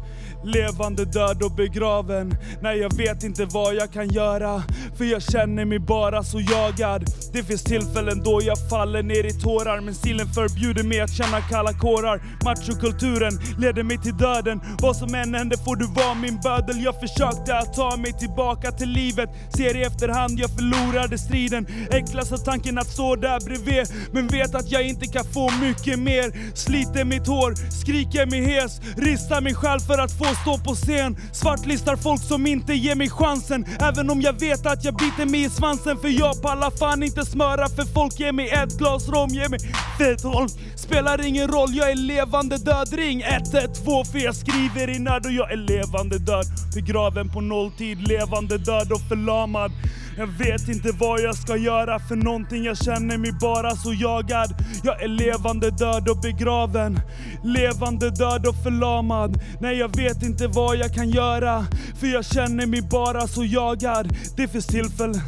Levande 0.44 1.04
död 1.04 1.42
och 1.42 1.50
begraven. 1.50 2.36
Nej, 2.62 2.78
jag 2.78 2.96
vet 2.96 3.24
inte 3.24 3.44
vad 3.44 3.74
jag 3.74 3.92
kan 3.92 4.08
göra. 4.08 4.62
För 4.96 5.04
jag 5.04 5.22
känner 5.22 5.64
mig 5.64 5.78
bara 5.78 6.22
så 6.22 6.40
jagad. 6.40 7.04
Det 7.32 7.42
finns 7.42 7.62
tillfällen 7.62 8.22
då 8.24 8.40
jag 8.42 8.68
faller 8.70 9.02
ner 9.02 9.24
i 9.24 9.32
tårar. 9.32 9.80
Men 9.80 9.94
stilen 9.94 10.26
förbjuder 10.26 10.82
mig 10.82 11.00
att 11.00 11.12
känna 11.12 11.40
kalla 11.40 11.72
kårar. 11.72 12.22
Machokulturen 12.44 13.32
leder 13.58 13.82
mig 13.82 13.98
till 13.98 14.16
döden. 14.16 14.60
Vad 14.80 14.96
som 14.96 15.14
än 15.14 15.34
händer 15.34 15.56
får 15.56 15.76
du 15.76 15.86
vara 15.86 16.14
min 16.14 16.40
bödel. 16.40 16.84
Jag 16.84 17.00
försökte 17.00 17.58
att 17.58 17.74
ta 17.74 17.96
mig 17.96 18.12
tillbaka 18.12 18.72
till 18.72 18.88
livet. 18.88 19.30
Ser 19.56 19.76
i 19.76 19.82
efterhand 19.82 20.38
jag 20.38 20.50
förlorade 20.50 21.18
striden. 21.18 21.66
Äcklas 21.90 22.32
av 22.32 22.36
tanken 22.36 22.78
att 22.78 22.88
stå 22.88 23.16
där 23.16 23.40
bredvid. 23.40 23.86
Men 24.12 24.26
vet 24.28 24.54
att 24.54 24.70
jag 24.70 24.82
inte 24.82 25.06
kan 25.06 25.24
få 25.24 25.50
mycket 25.60 25.98
mer. 25.98 26.54
Sliter 26.54 27.04
mitt 27.04 27.26
hår, 27.26 27.54
skriker 27.80 28.26
mig 28.26 28.40
hes. 28.40 28.80
Ristar 28.96 29.40
mig 29.40 29.54
själv 29.54 29.80
för 29.80 29.98
att 29.98 30.12
få 30.18 30.29
stå 30.34 30.58
på 30.58 30.74
scen. 30.74 31.16
Svartlistar 31.32 31.96
folk 31.96 32.22
som 32.22 32.46
inte 32.46 32.74
ger 32.74 32.94
mig 32.94 33.10
chansen. 33.10 33.64
Även 33.80 34.10
om 34.10 34.20
jag 34.20 34.40
vet 34.40 34.66
att 34.66 34.84
jag 34.84 34.94
biter 34.94 35.26
mig 35.26 35.42
i 35.42 35.50
svansen. 35.50 35.96
För 35.98 36.08
jag 36.08 36.42
pallar 36.42 36.70
fan 36.70 37.02
inte 37.02 37.26
smöra 37.26 37.68
för 37.68 37.84
folk. 37.94 38.20
Ge 38.20 38.32
mig 38.32 38.48
ett 38.48 38.78
glas 38.78 39.08
rom, 39.08 39.28
ge 39.28 39.48
mig 39.48 39.60
fett 39.98 40.22
holm. 40.22 40.48
Spelar 40.76 41.26
ingen 41.26 41.48
roll, 41.48 41.70
jag 41.72 41.90
är 41.90 41.94
levande 41.94 42.58
död. 42.58 42.92
Ring 42.92 43.22
112 43.22 44.04
för 44.04 44.18
jag 44.18 44.34
skriver 44.34 44.90
i 44.90 44.98
nöd 44.98 45.26
och 45.26 45.32
jag 45.32 45.52
är 45.52 45.56
levande 45.56 46.18
död. 46.18 46.46
Begraven 46.74 47.28
på 47.28 47.40
nolltid, 47.40 48.08
levande 48.08 48.58
död 48.58 48.92
och 48.92 49.00
förlamad. 49.08 49.72
Jag 50.20 50.26
vet 50.26 50.68
inte 50.68 50.92
vad 50.92 51.20
jag 51.20 51.34
ska 51.34 51.56
göra 51.56 51.98
för 51.98 52.16
någonting, 52.16 52.64
jag 52.64 52.76
känner 52.76 53.18
mig 53.18 53.32
bara 53.32 53.76
så 53.76 53.92
jagad. 53.92 54.54
Jag 54.84 55.02
är 55.02 55.08
levande 55.08 55.70
död 55.70 56.08
och 56.08 56.16
begraven, 56.16 57.00
levande 57.44 58.10
död 58.10 58.46
och 58.46 58.62
förlamad. 58.62 59.40
Nej, 59.60 59.78
jag 59.78 59.96
vet 59.96 60.22
inte 60.22 60.46
vad 60.46 60.76
jag 60.76 60.94
kan 60.94 61.10
göra, 61.10 61.66
för 62.00 62.06
jag 62.06 62.24
känner 62.24 62.66
mig 62.66 62.82
bara 62.82 63.28
så 63.28 63.44
jagad. 63.44 64.16
Det 64.36 64.48
finns 64.48 64.66
tillfällen, 64.66 65.20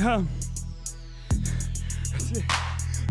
Yeah. 0.00 0.22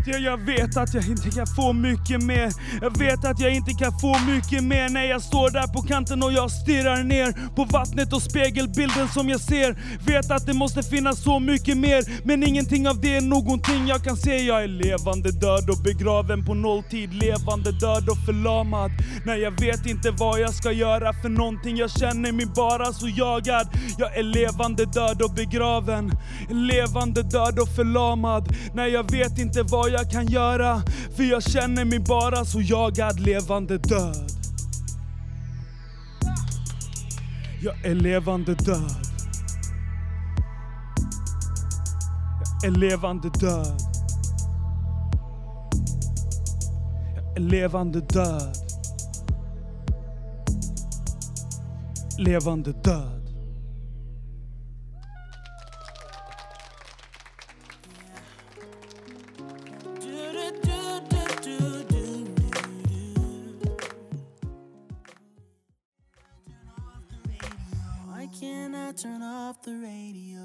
Ja, 0.05 0.17
jag 0.17 0.37
vet 0.37 0.77
att 0.77 0.93
jag 0.93 1.07
inte 1.07 1.29
kan 1.29 1.47
få 1.47 1.73
mycket 1.73 2.23
mer. 2.23 2.49
Jag 2.81 2.97
vet 2.97 3.25
att 3.25 3.39
jag 3.39 3.53
inte 3.53 3.73
kan 3.73 3.99
få 3.99 4.19
mycket 4.19 4.63
mer 4.63 4.89
när 4.89 5.03
jag 5.03 5.21
står 5.21 5.49
där 5.49 5.67
på 5.67 5.81
kanten 5.81 6.23
och 6.23 6.33
jag 6.33 6.51
stirrar 6.51 7.03
ner 7.03 7.55
på 7.55 7.65
vattnet 7.65 8.13
och 8.13 8.21
spegelbilden 8.21 9.07
som 9.07 9.29
jag 9.29 9.41
ser. 9.41 9.77
Vet 10.05 10.31
att 10.31 10.45
det 10.45 10.53
måste 10.53 10.83
finnas 10.83 11.23
så 11.23 11.39
mycket 11.39 11.77
mer, 11.77 12.03
men 12.27 12.43
ingenting 12.43 12.87
av 12.87 13.01
det 13.01 13.15
är 13.15 13.21
någonting 13.21 13.87
jag 13.87 14.03
kan 14.03 14.17
se. 14.17 14.37
Jag 14.37 14.63
är 14.63 14.67
levande 14.67 15.31
död 15.31 15.69
och 15.69 15.83
begraven 15.83 16.45
på 16.45 16.53
nolltid, 16.53 17.13
levande 17.13 17.71
död 17.71 18.09
och 18.09 18.17
förlamad. 18.25 18.91
När 19.25 19.35
jag 19.35 19.61
vet 19.61 19.85
inte 19.85 20.11
vad 20.11 20.39
jag 20.39 20.53
ska 20.53 20.71
göra 20.71 21.13
för 21.13 21.29
någonting, 21.29 21.77
jag 21.77 21.91
känner 21.91 22.31
mig 22.31 22.45
bara 22.45 22.93
så 22.93 23.07
jagad. 23.07 23.67
Jag 23.97 24.17
är 24.17 24.23
levande 24.23 24.85
död 24.85 25.21
och 25.21 25.33
begraven, 25.33 26.11
levande 26.49 27.23
död 27.23 27.59
och 27.59 27.75
förlamad. 27.75 28.55
När 28.73 28.87
jag 28.87 29.11
vet 29.11 29.39
inte 29.39 29.63
vad 29.63 29.92
jag 29.93 30.09
kan 30.09 30.27
göra, 30.27 30.81
för 31.15 31.23
jag 31.23 31.43
känner 31.43 31.85
mig 31.85 31.99
bara 31.99 32.45
så 32.45 32.61
jagad, 32.61 33.19
levande 33.19 33.77
död. 33.77 34.31
Jag 37.61 37.85
är 37.85 37.95
levande 37.95 38.55
död. 38.55 38.95
Jag 42.61 42.73
är 42.73 42.77
levande 42.77 43.29
död. 43.29 43.77
Jag 47.15 47.35
är 47.35 47.39
levande 47.39 47.99
död. 47.99 48.55
Levande 52.17 52.71
död. 52.71 53.22
Off 69.53 69.61
the 69.65 69.71
radio? 69.71 70.39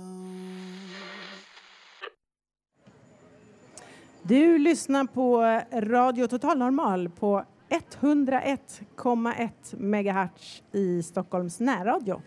Du 4.23 4.59
lyssnar 4.59 5.04
på 5.04 5.41
Radio 5.73 6.26
Total 6.26 6.59
Normal 6.59 7.09
på 7.09 7.45
101,1 7.69 9.76
MHz 9.76 10.63
i 10.73 11.02
Stockholms 11.02 11.61
närradio. 11.61 12.23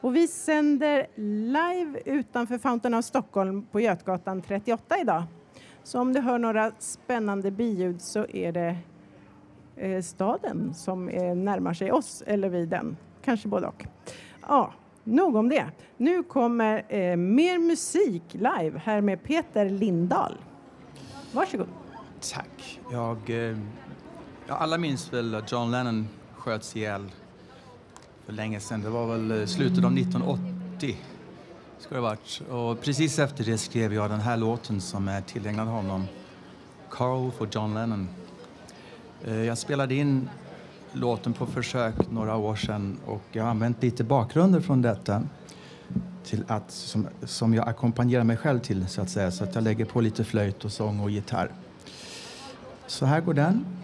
Och 0.00 0.16
vi 0.16 0.28
sänder 0.28 1.06
live 1.16 2.00
utanför 2.04 2.58
Fountain 2.58 2.94
of 2.94 3.04
Stockholm 3.04 3.66
på 3.72 3.80
Götgatan 3.80 4.42
38 4.42 5.00
idag. 5.00 5.22
Så 5.82 6.00
om 6.00 6.12
du 6.12 6.20
hör 6.20 6.38
några 6.38 6.72
spännande 6.78 7.50
biljud 7.50 8.02
så 8.02 8.26
är 8.26 8.52
det 8.52 8.76
eh, 9.76 10.02
staden 10.02 10.74
som 10.74 11.08
eh, 11.08 11.36
närmar 11.36 11.74
sig 11.74 11.92
oss, 11.92 12.22
eller 12.26 12.48
vi 12.48 12.66
den. 12.66 12.96
Kanske 13.22 13.48
både 13.48 13.66
och. 13.66 13.86
Ja, 14.48 14.72
nog 15.06 15.36
om 15.36 15.48
det. 15.48 15.66
Nu 15.96 16.22
kommer 16.22 16.84
eh, 16.88 17.16
mer 17.16 17.58
musik 17.58 18.22
live 18.32 18.80
här 18.84 19.00
med 19.00 19.22
Peter 19.22 19.70
Lindahl. 19.70 20.34
Varsågod. 21.32 21.68
Tack. 22.32 22.80
Jag, 22.92 23.30
eh, 23.50 23.56
alla 24.48 24.78
minns 24.78 25.12
väl 25.12 25.34
att 25.34 25.52
John 25.52 25.70
Lennon 25.70 26.08
sköts 26.34 26.76
ihjäl 26.76 27.10
för 28.26 28.32
länge 28.32 28.60
sedan. 28.60 28.82
Det 28.82 28.90
var 28.90 29.06
väl 29.06 29.40
eh, 29.40 29.46
slutet 29.46 29.84
av 29.84 29.92
1980. 29.98 30.96
Ska 31.78 31.94
det 31.94 32.00
varit. 32.00 32.42
Och 32.50 32.80
precis 32.80 33.18
efter 33.18 33.44
det 33.44 33.58
skrev 33.58 33.94
jag 33.94 34.10
den 34.10 34.20
här 34.20 34.36
låten 34.36 34.80
som 34.80 35.08
är 35.08 35.20
tillägnad 35.20 35.68
honom. 35.68 36.04
Carl 36.90 37.30
for 37.30 37.48
John 37.52 37.74
Lennon. 37.74 38.08
Eh, 39.24 39.44
Jag 39.44 39.58
spelade 39.58 39.94
in 39.94 40.28
låten 40.96 41.32
på 41.32 41.46
försök 41.46 41.94
några 42.10 42.36
år 42.36 42.56
sedan 42.56 42.98
och 43.06 43.22
jag 43.32 43.42
har 43.42 43.50
använt 43.50 43.82
lite 43.82 44.04
bakgrunder 44.04 44.60
från 44.60 44.82
detta 44.82 45.22
till 46.24 46.44
att, 46.48 46.70
som, 46.70 47.06
som 47.24 47.54
jag 47.54 47.68
ackompanjerar 47.68 48.24
mig 48.24 48.36
själv 48.36 48.58
till 48.58 48.88
så 48.88 49.02
att 49.02 49.10
säga. 49.10 49.30
Så 49.30 49.44
att 49.44 49.54
jag 49.54 49.64
lägger 49.64 49.84
på 49.84 50.00
lite 50.00 50.24
flöjt 50.24 50.64
och 50.64 50.72
sång 50.72 51.00
och 51.00 51.10
gitarr. 51.10 51.52
Så 52.86 53.06
här 53.06 53.20
går 53.20 53.34
den. 53.34 53.75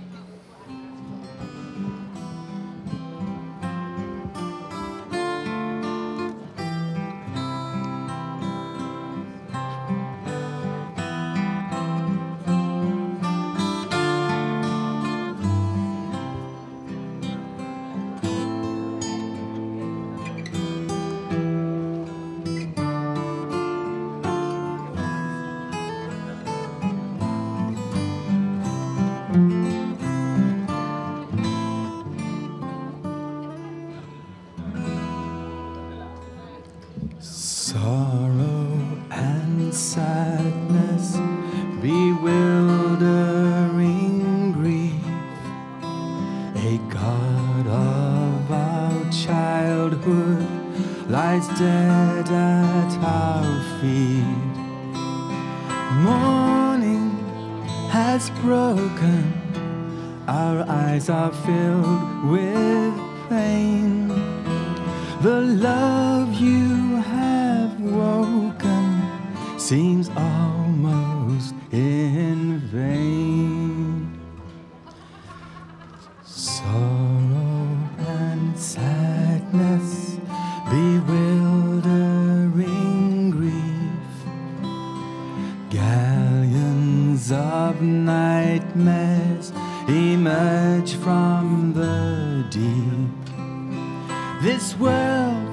This 94.42 94.76
world 94.76 95.46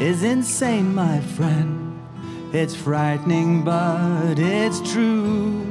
is 0.00 0.22
insane, 0.22 0.94
my 0.94 1.18
friend. 1.18 2.00
It's 2.52 2.72
frightening, 2.72 3.64
but 3.64 4.38
it's 4.38 4.78
true. 4.92 5.66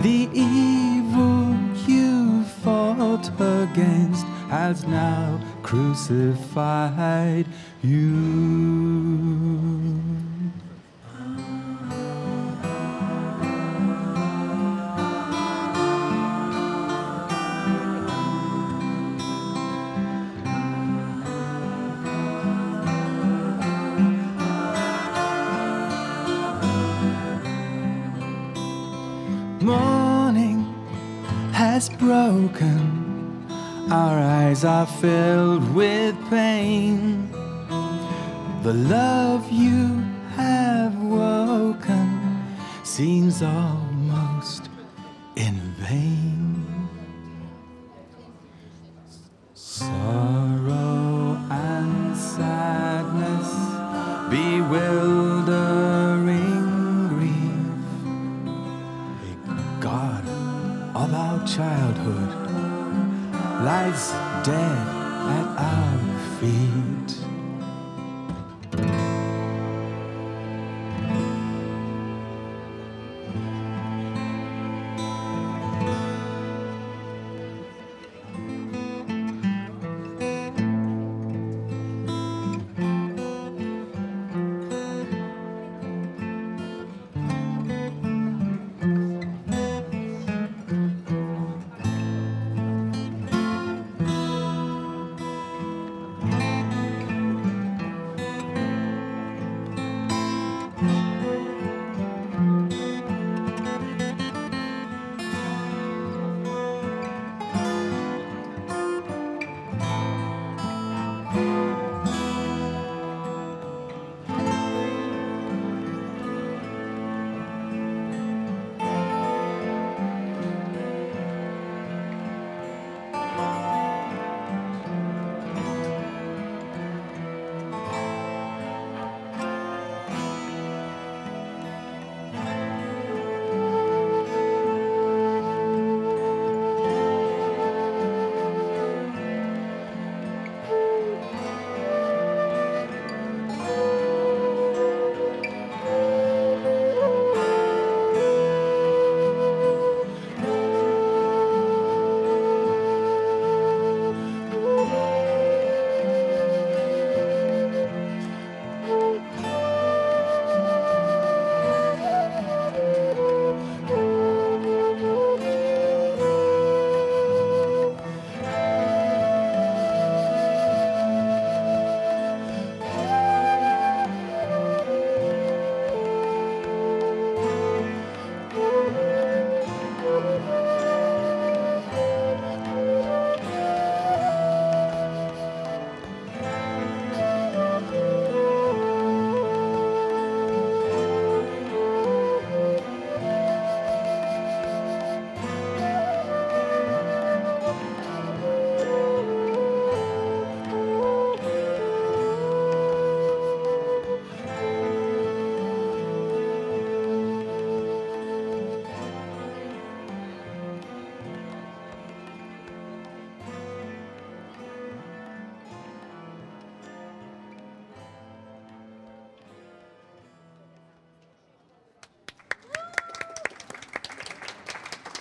The 0.00 0.30
evil 0.32 1.54
you 1.86 2.44
fought 2.64 3.28
against 3.38 4.24
has 4.48 4.86
now 4.86 5.38
crucified 5.62 7.44
you. 7.82 8.70
Broken. 32.30 33.44
Our 33.90 34.18
eyes 34.20 34.64
are 34.64 34.86
filled 34.86 35.74
with 35.74 36.14
pain. 36.30 37.28
The 38.62 38.72
love 38.72 39.50
you 39.50 39.98
have 40.36 40.94
woken 40.96 42.08
seems 42.84 43.42
almost 43.42 43.79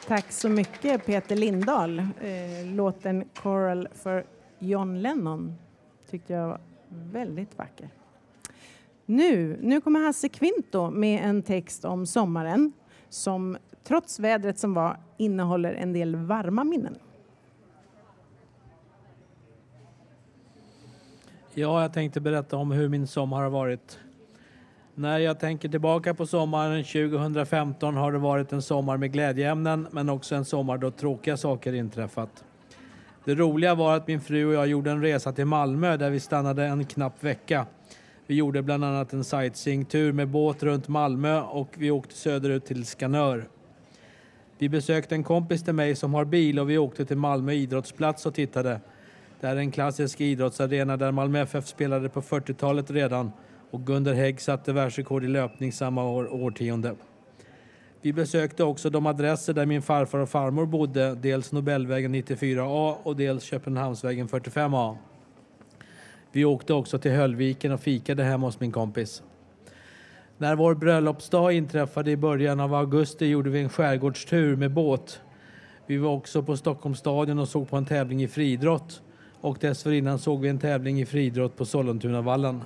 Tack 0.10 0.32
så 0.32 0.50
mycket 0.50 1.06
Peter 1.06 1.36
Lindahl. 1.36 2.00
Eh, 2.00 2.06
låten 2.66 3.26
Coral 3.42 3.88
för 3.94 4.26
John 4.60 5.02
Lennon 5.02 5.56
tyckte 6.10 6.34
jag 6.34 6.48
var 6.48 6.60
väldigt 6.90 7.58
vacker. 7.58 7.90
Nu, 9.06 9.60
nu 9.62 9.82
kommer 9.82 10.00
Hasse 10.00 10.30
Kvinto 10.30 10.90
med 10.90 11.30
en 11.30 11.44
text 11.44 11.86
om 11.86 12.06
sommaren 12.06 12.74
som 13.10 13.58
trots 13.84 14.20
vädret 14.20 14.60
som 14.60 14.74
var 14.74 14.98
innehåller 15.18 15.74
en 15.74 15.94
del 15.94 16.16
varma 16.16 16.64
minnen. 16.64 16.96
Ja, 21.54 21.82
jag 21.82 21.94
tänkte 21.94 22.22
berätta 22.22 22.58
om 22.58 22.72
hur 22.72 22.90
min 22.90 23.08
sommar 23.08 23.44
har 23.44 23.50
varit. 23.50 24.00
När 25.00 25.20
jag 25.20 25.40
tänker 25.40 25.70
tillbaka 25.70 26.14
på 26.14 26.26
sommaren 26.26 26.84
2015 26.84 27.96
har 27.96 28.12
det 28.12 28.18
varit 28.18 28.54
en 28.54 28.62
sommar 28.62 28.98
med 28.98 29.12
glädjeämnen 29.12 29.88
men 29.92 30.10
också 30.10 30.36
en 30.36 30.46
sommar 30.46 30.78
då 30.78 30.92
tråkiga 30.92 31.38
saker 31.38 31.74
inträffat. 31.74 32.44
Det 33.26 33.36
roliga 33.36 33.76
var 33.76 33.96
att 33.96 34.08
min 34.08 34.22
fru 34.22 34.46
och 34.46 34.54
jag 34.54 34.68
gjorde 34.68 34.92
en 34.92 35.02
resa 35.02 35.32
till 35.32 35.46
Malmö 35.46 35.98
där 35.98 36.10
vi 36.10 36.20
stannade 36.20 36.66
en 36.66 36.86
knapp 36.86 37.24
vecka. 37.24 37.66
Vi 38.28 38.36
gjorde 38.36 38.62
bland 38.62 38.86
annat 38.86 39.14
en 39.14 39.24
sightseeingtur 39.24 40.12
med 40.12 40.28
båt 40.28 40.64
runt 40.64 40.88
Malmö 40.88 41.42
och 41.42 41.70
vi 41.78 41.92
åkte 41.92 42.16
söderut 42.16 42.66
till 42.66 42.86
Skanör. 42.86 43.48
Vi 44.58 44.70
besökte 44.70 45.16
en 45.16 45.24
kompis 45.24 45.64
till 45.64 45.74
mig 45.74 45.96
som 45.96 46.14
har 46.14 46.26
bil 46.26 46.60
och 46.60 46.70
vi 46.70 46.78
åkte 46.78 47.06
till 47.06 47.18
Malmö 47.18 47.54
idrottsplats 47.54 48.26
och 48.26 48.34
tittade. 48.34 48.80
Det 49.40 49.48
är 49.48 49.56
en 49.56 49.72
klassisk 49.72 50.22
idrottsarena 50.22 50.98
där 50.98 51.12
Malmö 51.12 51.40
FF 51.42 51.68
spelade 51.68 52.10
på 52.10 52.22
40-talet 52.22 52.92
redan 52.92 53.32
och 53.72 53.86
Gunder 53.86 54.14
Hägg 54.14 54.42
satte 54.42 54.74
världsrekord 54.74 55.24
i 55.24 55.28
löpning 55.28 55.72
samma 55.72 56.04
år, 56.04 56.34
årtionde. 56.34 56.96
Vi 58.02 58.14
besökte 58.14 58.64
också 58.64 58.90
de 58.90 59.06
adresser 59.06 59.54
där 59.54 59.66
min 59.66 59.82
farfar 59.82 60.20
och 60.20 60.30
farmor 60.30 60.66
bodde, 60.66 61.16
dels 61.16 61.52
Nobelvägen 61.52 62.16
94A 62.16 62.96
och 63.04 63.16
dels 63.16 63.44
Köpenhamnsvägen 63.44 64.28
45A. 64.28 64.98
Vi 66.32 66.46
åkte 66.46 66.74
också 66.74 67.00
till 67.00 67.12
Höllviken 67.12 67.72
och 67.72 67.80
fikade 67.80 68.24
hemma 68.24 68.48
hos 68.48 68.60
min 68.60 68.72
kompis. 68.72 69.24
När 70.38 70.56
vår 70.56 70.76
bröllopsdag 70.76 71.54
inträffade 71.54 72.12
i 72.12 72.18
början 72.18 72.60
av 72.60 72.74
augusti 72.74 73.26
gjorde 73.26 73.50
vi 73.50 73.62
en 73.62 73.70
skärgårdstur 73.70 74.56
med 74.56 74.74
båt. 74.74 75.22
Vi 75.88 75.98
var 75.98 76.12
också 76.12 76.44
på 76.44 76.58
Stockholmsstadion 76.58 77.40
och 77.40 77.50
såg 77.50 77.70
på 77.70 77.78
en 77.78 77.86
tävling 77.86 78.24
i 78.24 78.28
friidrott 78.28 79.02
och 79.42 79.58
dessförinnan 79.62 80.20
såg 80.20 80.42
vi 80.42 80.50
en 80.50 80.60
tävling 80.60 81.02
i 81.02 81.06
friidrott 81.06 81.58
på 81.58 81.66
Sollentunavallen. 81.66 82.62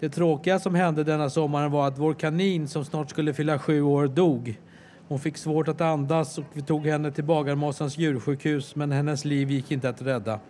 Det 0.00 0.08
tråkiga 0.08 0.58
som 0.58 0.74
hände 0.74 1.04
denna 1.04 1.30
sommaren 1.30 1.70
var 1.70 1.88
att 1.88 1.98
vår 1.98 2.14
kanin 2.14 2.68
som 2.68 2.84
snart 2.84 3.10
skulle 3.10 3.34
fylla 3.34 3.58
sju 3.58 3.82
år 3.82 4.06
dog. 4.06 4.60
Hon 5.08 5.18
fick 5.18 5.36
svårt 5.36 5.68
att 5.68 5.80
andas 5.80 6.38
och 6.38 6.44
vi 6.52 6.62
tog 6.62 6.86
henne 6.86 7.10
till 7.12 7.24
Bagarmossans 7.24 7.98
djursjukhus 7.98 8.76
men 8.76 8.92
hennes 8.92 9.24
liv 9.24 9.50
gick 9.50 9.70
inte 9.70 9.88
att 9.88 10.02
rädda. 10.02 10.40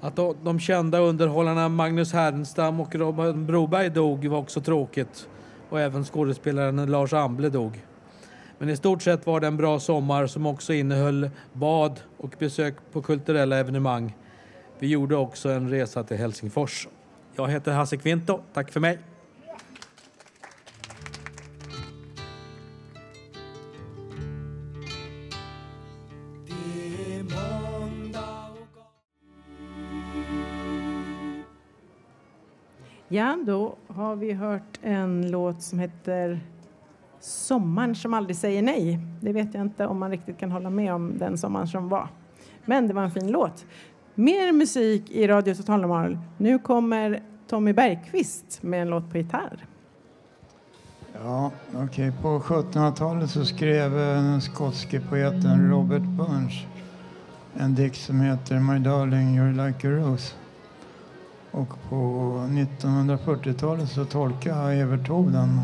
Att 0.00 0.16
de 0.44 0.60
kända 0.60 0.98
underhållarna 0.98 1.68
Magnus 1.68 2.12
Härenstam 2.12 2.80
och 2.80 2.94
Robin 2.94 3.46
Broberg 3.46 3.90
dog 3.90 4.26
var 4.26 4.38
också 4.38 4.60
tråkigt 4.60 5.28
och 5.70 5.80
även 5.80 6.04
skådespelaren 6.04 6.90
Lars 6.90 7.12
Amble 7.12 7.48
dog. 7.48 7.84
Men 8.58 8.68
i 8.68 8.76
stort 8.76 9.02
sett 9.02 9.26
var 9.26 9.40
det 9.40 9.46
en 9.46 9.56
bra 9.56 9.80
sommar 9.80 10.26
som 10.26 10.46
också 10.46 10.72
innehöll 10.72 11.30
bad 11.52 12.00
och 12.16 12.34
besök 12.38 12.74
på 12.92 13.02
kulturella 13.02 13.56
evenemang. 13.56 14.16
Vi 14.78 14.86
gjorde 14.86 15.16
också 15.16 15.48
en 15.48 15.70
resa 15.70 16.02
till 16.02 16.16
Helsingfors. 16.16 16.88
Jag 17.38 17.48
heter 17.48 17.72
Hasse 17.72 17.96
Kvinto. 17.96 18.40
Tack 18.52 18.72
för 18.72 18.80
mig. 18.80 18.98
Ja, 33.08 33.38
då 33.46 33.76
har 33.86 34.16
vi 34.16 34.32
hört 34.32 34.80
en 34.82 35.30
låt 35.30 35.62
som 35.62 35.78
heter 35.78 36.40
Sommaren 37.20 37.94
som 37.94 38.14
aldrig 38.14 38.36
säger 38.36 38.62
nej. 38.62 38.98
Det 39.20 39.32
vet 39.32 39.54
jag 39.54 39.60
inte 39.60 39.86
om 39.86 39.98
man 39.98 40.10
riktigt 40.10 40.38
kan 40.38 40.50
hålla 40.50 40.70
med 40.70 40.94
om 40.94 41.18
den 41.18 41.38
sommaren 41.38 41.68
som 41.68 41.88
var. 41.88 42.08
Men 42.64 42.88
det 42.88 42.94
var 42.94 43.02
en 43.02 43.10
fin 43.10 43.30
låt. 43.30 43.66
Mer 44.18 44.52
musik 44.52 45.10
i 45.10 45.26
Radio 45.26 45.54
Totalnormal. 45.54 46.18
Nu 46.38 46.58
kommer 46.58 47.22
Tommy 47.48 47.72
Bergqvist 47.72 48.62
med 48.62 48.82
en 48.82 48.88
låt 48.88 49.10
på 49.10 49.18
gitarr. 49.18 49.66
Ja, 51.24 51.50
okej. 51.74 52.12
På 52.22 52.38
1700-talet 52.38 53.30
så 53.30 53.44
skrev 53.44 53.98
eh, 53.98 54.14
den 54.14 54.40
skotske 54.40 55.00
poeten 55.00 55.70
Robert 55.70 56.02
Burns 56.02 56.66
en 57.58 57.74
dikt 57.74 57.96
som 57.96 58.20
heter 58.20 58.60
My 58.60 58.78
darling 58.78 59.38
you're 59.38 59.66
like 59.66 59.88
a 59.88 59.90
rose. 59.90 60.34
Och 61.50 61.68
på 61.88 61.96
1940-talet 62.50 63.88
så 63.88 64.04
tolkade 64.04 64.74
Evert 64.74 65.06
Taube 65.06 65.30
den 65.30 65.60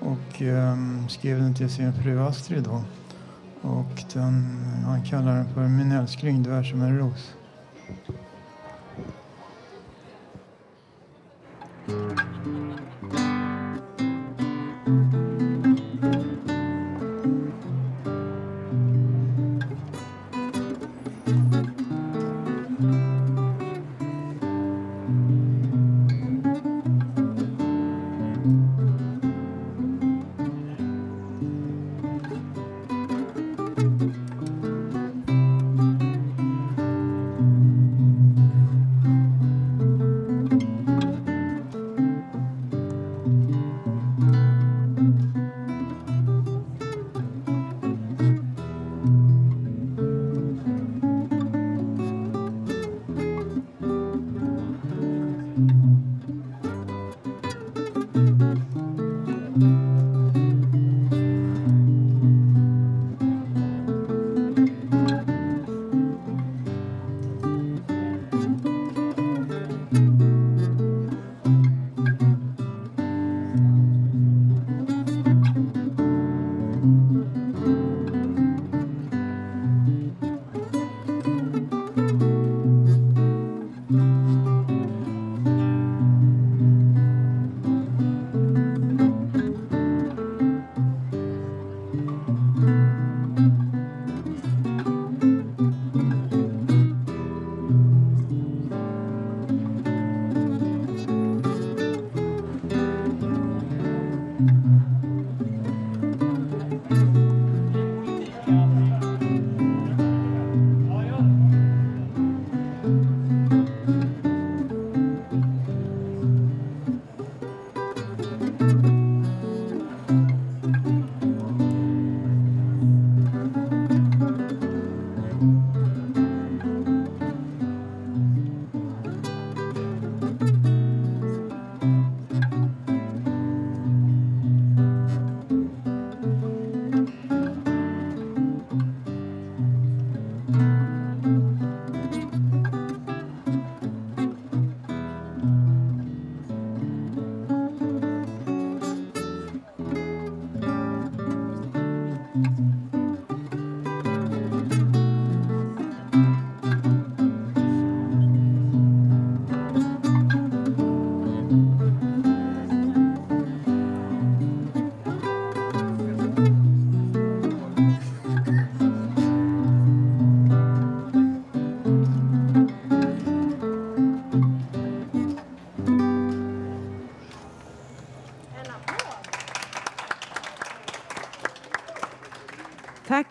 och 0.00 0.42
um, 0.42 1.08
skrev 1.08 1.38
den 1.38 1.54
till 1.54 1.70
sin 1.70 1.92
fru 1.92 2.20
Astrid 2.20 2.62
då. 2.62 2.82
Och 3.68 4.04
den, 4.12 4.64
han 4.84 5.04
kallar 5.04 5.36
den 5.36 5.54
för 5.54 5.68
Min 5.68 5.92
älskling, 5.92 6.42
du 6.42 6.52
är 6.52 6.62
som 6.62 6.82
en 6.82 6.98
ros. 6.98 7.34
Thank 7.88 8.08
you. 8.10 8.17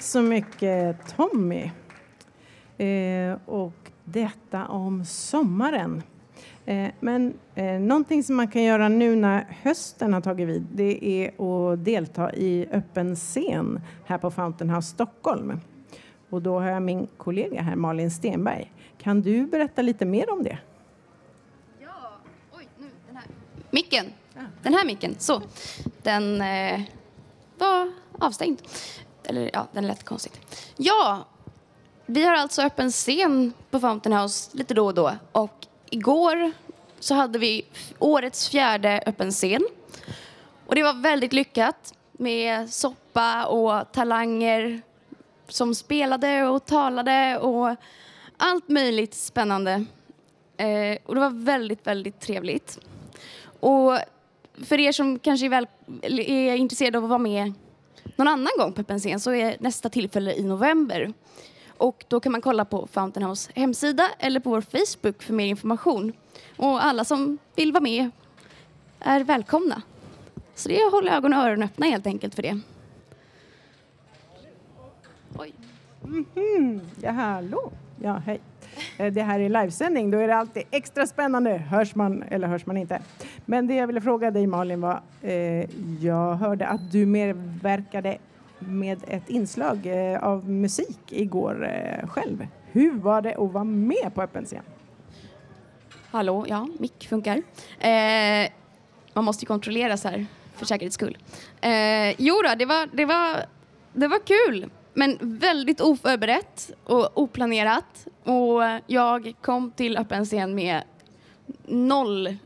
Så 0.08 0.22
mycket 0.22 1.16
Tommy. 1.16 1.72
Eh, 2.78 3.38
och 3.46 3.92
detta 4.04 4.68
om 4.68 5.06
sommaren. 5.06 6.04
Eh, 6.66 6.88
men 7.00 7.34
eh, 7.56 7.80
någonting 7.80 8.24
som 8.24 8.36
man 8.36 8.48
kan 8.48 8.64
göra 8.64 8.90
nu 8.90 9.16
när 9.16 9.58
hösten 9.62 10.14
har 10.14 10.22
tagit 10.22 10.48
vid 10.48 10.68
det 10.72 11.06
är 11.06 11.28
att 11.28 11.86
delta 11.86 12.34
i 12.34 12.68
öppen 12.72 13.16
scen 13.16 13.82
här 14.06 14.18
på 14.18 14.32
Fountain 14.32 14.70
House 14.70 14.88
Stockholm. 14.90 15.60
Och 16.30 16.42
då 16.42 16.60
har 16.60 16.68
jag 16.68 16.82
min 16.82 17.08
kollega 17.18 17.62
här, 17.62 17.76
Malin 17.76 18.12
Stenberg. 18.12 18.72
Kan 18.98 19.22
du 19.22 19.46
berätta 19.46 19.82
lite 19.82 20.06
mer 20.06 20.32
om 20.32 20.44
det? 20.44 20.58
Micken. 23.72 24.06
Den 24.64 24.74
här 24.74 24.86
micken. 24.86 25.16
Så. 25.18 25.42
Den 26.02 26.42
eh, 26.42 26.82
var 27.58 27.92
avstängd. 28.20 28.62
Eller 29.28 29.50
ja, 29.54 29.68
den 29.72 29.88
lät 29.88 30.04
konstigt. 30.04 30.40
Ja, 30.78 31.26
vi 32.06 32.24
har 32.24 32.34
alltså 32.34 32.62
öppen 32.62 32.92
scen 32.92 33.54
på 33.70 33.80
Fountain 33.80 34.18
House 34.18 34.58
lite 34.58 34.74
då 34.74 34.86
och 34.86 34.94
då. 34.94 35.16
Och 35.32 35.68
igår 35.90 36.52
så 37.00 37.16
hade 37.16 37.40
vi 37.40 37.66
årets 38.00 38.50
fjärde 38.50 39.04
öppen 39.06 39.32
scen. 39.32 39.68
Och 40.66 40.76
det 40.76 40.84
var 40.84 40.94
väldigt 40.94 41.34
lyckat 41.34 41.94
med 42.12 42.70
soppa 42.70 43.46
och 43.46 43.92
talanger 43.92 44.82
som 45.48 45.76
spelade 45.76 46.48
och 46.48 46.66
talade 46.66 47.38
och 47.38 47.76
allt 48.38 48.70
möjligt 48.70 49.14
spännande. 49.14 49.86
Eh, 50.58 50.98
och 51.06 51.16
det 51.16 51.22
var 51.22 51.44
väldigt, 51.44 51.88
väldigt 51.88 52.20
trevligt. 52.20 52.80
Och 53.60 54.00
för 54.66 54.80
er 54.80 54.92
som 54.92 55.20
kanske 55.20 55.46
är, 55.46 55.50
väl, 55.50 55.68
är 56.20 56.56
intresserade 56.56 56.98
av 56.98 57.04
att 57.04 57.10
vara 57.10 57.20
med 57.20 57.54
någon 58.18 58.28
annan 58.28 58.52
gång 58.58 58.74
på 58.74 58.82
öppen 58.82 59.00
scen 59.00 59.20
så 59.20 59.34
är 59.34 59.58
nästa 59.60 59.90
tillfälle 59.90 60.34
i 60.34 60.44
november. 60.44 61.14
Och 61.78 62.06
då 62.08 62.20
kan 62.20 62.32
man 62.32 62.42
kolla 62.42 62.66
på 62.66 62.88
Fountain 62.88 63.26
House 63.26 63.52
hemsida 63.56 64.10
eller 64.20 64.40
på 64.40 64.50
vår 64.50 64.62
Facebook 64.62 65.24
för 65.24 65.34
mer 65.34 65.46
information. 65.46 66.14
Och 66.58 66.86
alla 66.86 67.06
som 67.06 67.38
vill 67.56 67.72
vara 67.72 67.84
med 67.84 68.10
är 69.00 69.24
välkomna. 69.24 69.82
Så 70.56 70.70
det 70.70 70.82
är 70.82 70.86
att 70.86 70.92
hålla 70.92 71.18
ögon 71.18 71.34
och 71.34 71.40
öron 71.40 71.64
öppna 71.64 71.86
helt 71.86 72.08
enkelt 72.08 72.36
för 72.36 72.42
det. 72.42 72.60
Oj. 75.38 75.54
Mm 76.04 76.26
-hmm. 76.36 76.80
Ja, 77.02 77.12
hallå. 77.12 77.72
Ja, 78.02 78.14
hej. 78.26 78.42
Eh, 78.98 79.14
det 79.14 79.24
här 79.24 79.40
är 79.40 79.50
livesändning, 79.50 80.12
då 80.12 80.18
är 80.18 80.28
det 80.28 80.36
alltid 80.36 80.64
extra 80.72 81.08
spännande. 81.08 81.58
Hörs 81.58 81.96
man 81.96 82.24
eller 82.24 82.48
hörs 82.48 82.66
man 82.66 82.78
inte? 82.78 83.00
Men 83.46 83.68
det 83.68 83.76
jag 83.76 83.88
ville 83.88 84.02
fråga 84.02 84.32
dig 84.32 84.48
Malin 84.48 84.82
var, 84.82 85.02
eh, 85.22 85.66
jag 86.06 86.36
hörde 86.36 86.68
att 86.68 86.92
du 86.92 87.06
medverkade 87.06 88.18
med 88.60 89.00
ett 89.08 89.30
inslag 89.30 89.86
eh, 89.86 90.24
av 90.24 90.50
musik 90.50 91.00
igår 91.10 91.70
eh, 91.70 92.08
själv. 92.08 92.48
Hur 92.72 92.92
var 92.92 93.22
det 93.22 93.36
att 93.36 93.52
vara 93.52 93.64
med 93.64 94.12
på 94.14 94.22
öppen 94.22 94.46
scen? 94.46 94.64
Hallå, 96.12 96.46
ja, 96.50 96.68
mick 96.80 97.08
funkar. 97.10 97.42
Eh, 97.80 98.50
man 99.14 99.24
måste 99.24 99.44
ju 99.44 99.48
kontrollera 99.48 99.98
så 99.98 100.08
här 100.08 100.26
för 100.56 100.66
säkerhets 100.66 100.96
skull. 100.96 101.18
Eh, 101.62 102.22
jo 102.22 102.36
då, 102.44 102.56
det 102.58 102.66
var, 102.66 102.90
det, 102.94 103.06
var, 103.06 103.46
det 103.94 104.08
var 104.08 104.20
kul, 104.20 104.70
men 104.98 105.18
väldigt 105.22 105.82
oförberett 105.82 106.72
och 106.84 107.18
oplanerat. 107.18 108.08
Och 108.24 108.62
jag 108.88 109.34
kom 109.42 109.72
till 109.72 109.98
öppen 109.98 110.26
scen 110.26 110.56
med 110.56 110.84
noll 111.66 112.38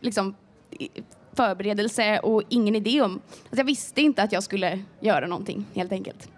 liksom, 0.00 0.34
förberedelse 1.32 2.18
och 2.18 2.42
ingen 2.48 2.74
idé 2.74 3.02
om... 3.02 3.12
Alltså 3.12 3.56
jag 3.56 3.64
visste 3.64 4.00
inte 4.00 4.22
att 4.22 4.32
jag 4.32 4.42
skulle 4.42 4.82
göra 5.00 5.26
någonting, 5.26 5.66
helt 5.74 5.92
enkelt. 5.92 6.28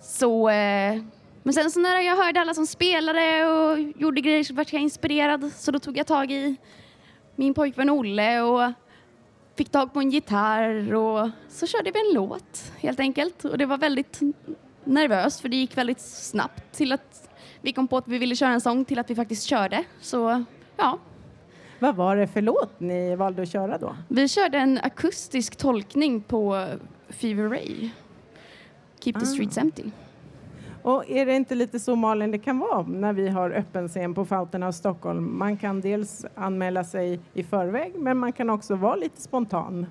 Så... 0.00 0.48
Eh, 0.48 1.02
men 1.42 1.54
sen 1.54 1.70
så 1.70 1.80
när 1.80 2.00
jag 2.00 2.16
hörde 2.16 2.40
alla 2.40 2.54
som 2.54 2.66
spelade 2.66 3.46
och 3.46 3.80
gjorde 3.80 4.20
grejer 4.20 4.44
så 4.44 4.54
vart 4.54 4.72
jag 4.72 4.82
inspirerad. 4.82 5.52
Så 5.56 5.70
då 5.70 5.78
tog 5.78 5.96
jag 5.96 6.06
tag 6.06 6.32
i 6.32 6.56
min 7.36 7.54
pojkvän 7.54 7.90
Olle 7.90 8.40
och 8.40 8.72
fick 9.56 9.68
tag 9.70 9.92
på 9.92 10.00
en 10.00 10.10
gitarr 10.10 10.94
och 10.94 11.30
så 11.48 11.66
körde 11.66 11.90
vi 11.90 12.00
en 12.08 12.14
låt 12.14 12.72
helt 12.78 13.00
enkelt. 13.00 13.44
Och 13.44 13.58
det 13.58 13.66
var 13.66 13.78
väldigt 13.78 14.20
nervöst 14.84 15.40
för 15.40 15.48
det 15.48 15.56
gick 15.56 15.76
väldigt 15.78 16.00
snabbt 16.00 16.72
till 16.72 16.92
att 16.92 17.30
vi 17.60 17.72
kom 17.72 17.88
på 17.88 17.96
att 17.96 18.08
vi 18.08 18.18
ville 18.18 18.36
köra 18.36 18.50
en 18.52 18.60
sång 18.60 18.84
till 18.84 18.98
att 18.98 19.10
vi 19.10 19.14
faktiskt 19.14 19.44
körde. 19.44 19.84
Så 20.00 20.44
ja, 20.76 20.98
Vad 21.78 21.96
var 21.96 22.16
det 22.16 22.26
för 22.26 22.40
låt 22.42 22.80
ni 22.80 23.16
valde 23.16 23.42
att 23.42 23.52
köra 23.52 23.78
då? 23.78 23.96
vi 24.08 24.28
körde 24.28 24.58
en 24.58 24.78
akustisk 24.82 25.56
tolkning 25.56 26.20
på 26.22 26.66
Fever 27.08 27.48
Ray. 27.48 27.90
Keep 29.00 29.12
the 29.12 29.18
Ah. 29.20 29.24
streets 29.24 29.58
empty. 29.58 29.82
Och 30.84 31.10
är 31.10 31.26
det 31.26 31.36
inte 31.36 31.54
lite 31.54 31.78
så 31.78 31.96
Malin 31.96 32.30
det 32.30 32.38
kan 32.38 32.58
vara 32.58 32.82
när 32.82 33.12
vi 33.12 33.28
har 33.28 33.50
öppen 33.50 33.88
scen 33.88 34.14
på 34.14 34.24
Fountain 34.24 34.62
of 34.62 34.74
Stockholm? 34.74 35.38
Man 35.38 35.56
kan 35.56 35.80
dels 35.80 36.26
anmäla 36.34 36.84
sig 36.84 37.20
i 37.34 37.44
förväg 37.44 37.94
men 37.94 38.18
man 38.18 38.32
kan 38.32 38.50
också 38.50 38.74
vara 38.74 38.96
lite 38.96 39.20
spontan 39.20 39.86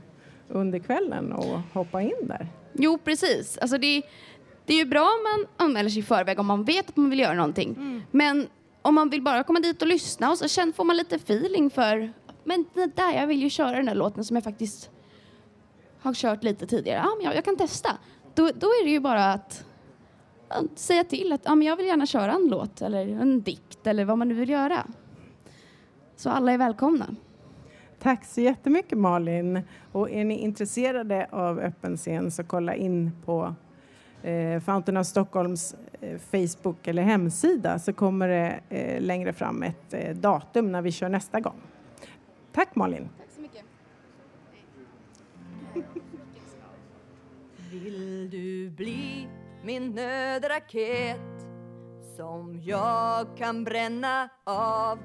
under 0.49 0.79
kvällen 0.79 1.31
och 1.31 1.59
hoppa 1.73 2.01
in 2.01 2.27
där. 2.27 2.47
Jo, 2.73 2.97
precis. 3.03 3.57
Alltså 3.57 3.77
det, 3.77 4.01
det 4.65 4.73
är 4.73 4.77
ju 4.77 4.85
bra 4.85 5.01
om 5.01 5.23
man 5.23 5.67
anmäler 5.67 5.89
sig 5.89 5.99
i 5.99 6.03
förväg 6.03 6.39
om 6.39 6.45
man 6.45 6.63
vet 6.63 6.89
att 6.89 6.97
man 6.97 7.09
vill 7.09 7.19
göra 7.19 7.33
någonting. 7.33 8.01
Men 8.11 8.47
om 8.81 8.95
man 8.95 9.09
vill 9.09 9.21
bara 9.21 9.43
komma 9.43 9.59
dit 9.59 9.81
och 9.81 9.87
lyssna 9.87 10.31
och 10.31 10.37
så 10.37 10.47
känn, 10.47 10.73
får 10.73 10.83
man 10.83 10.97
lite 10.97 11.15
feeling 11.15 11.69
för 11.69 12.13
men 12.43 12.65
det 12.73 12.95
där, 12.95 13.13
jag 13.13 13.27
vill 13.27 13.43
ju 13.43 13.49
köra 13.49 13.71
den 13.71 13.85
där 13.85 13.95
låten 13.95 14.23
som 14.23 14.35
jag 14.35 14.43
faktiskt 14.43 14.89
har 16.01 16.13
kört 16.13 16.43
lite 16.43 16.67
tidigare. 16.67 17.01
Ja, 17.03 17.15
men 17.17 17.25
jag, 17.25 17.35
jag 17.35 17.45
kan 17.45 17.55
testa. 17.55 17.89
Då, 18.35 18.49
då 18.55 18.67
är 18.67 18.83
det 18.83 18.91
ju 18.91 18.99
bara 18.99 19.33
att 19.33 19.65
säga 20.75 21.03
till 21.03 21.33
att 21.33 21.41
ja, 21.43 21.55
men 21.55 21.67
jag 21.67 21.75
vill 21.75 21.85
gärna 21.85 22.05
köra 22.05 22.31
en 22.31 22.47
låt 22.47 22.81
eller 22.81 23.07
en 23.07 23.41
dikt 23.41 23.87
eller 23.87 24.05
vad 24.05 24.17
man 24.17 24.27
nu 24.27 24.33
vill 24.33 24.49
göra. 24.49 24.87
Så 26.15 26.29
alla 26.29 26.51
är 26.51 26.57
välkomna. 26.57 27.15
Tack 27.99 28.25
så 28.25 28.41
jättemycket 28.41 28.97
Malin. 28.97 29.61
Och 29.91 30.11
är 30.11 30.25
ni 30.25 30.39
intresserade 30.39 31.27
av 31.31 31.59
öppen 31.59 31.97
scen 31.97 32.31
så 32.31 32.43
kolla 32.43 32.75
in 32.75 33.11
på 33.25 33.55
eh, 34.21 34.59
Fountain 34.59 34.97
of 34.97 35.07
Stockholms 35.07 35.75
eh, 36.01 36.19
Facebook 36.19 36.87
eller 36.87 37.03
hemsida 37.03 37.79
så 37.79 37.93
kommer 37.93 38.27
det 38.27 38.59
eh, 38.69 39.01
längre 39.01 39.33
fram 39.33 39.63
ett 39.63 39.93
eh, 39.93 40.15
datum 40.15 40.71
när 40.71 40.81
vi 40.81 40.91
kör 40.91 41.09
nästa 41.09 41.39
gång. 41.39 41.61
Tack 42.51 42.75
Malin. 42.75 43.09
Tack 43.17 43.29
så 43.35 43.41
mycket. 43.41 43.65
Vill 47.71 48.29
du 48.29 48.69
bli 48.69 49.27
min 49.63 49.91
nödraket 49.91 51.19
som 52.17 52.61
jag 52.63 53.37
kan 53.37 53.63
bränna 53.63 54.29
av? 54.43 54.99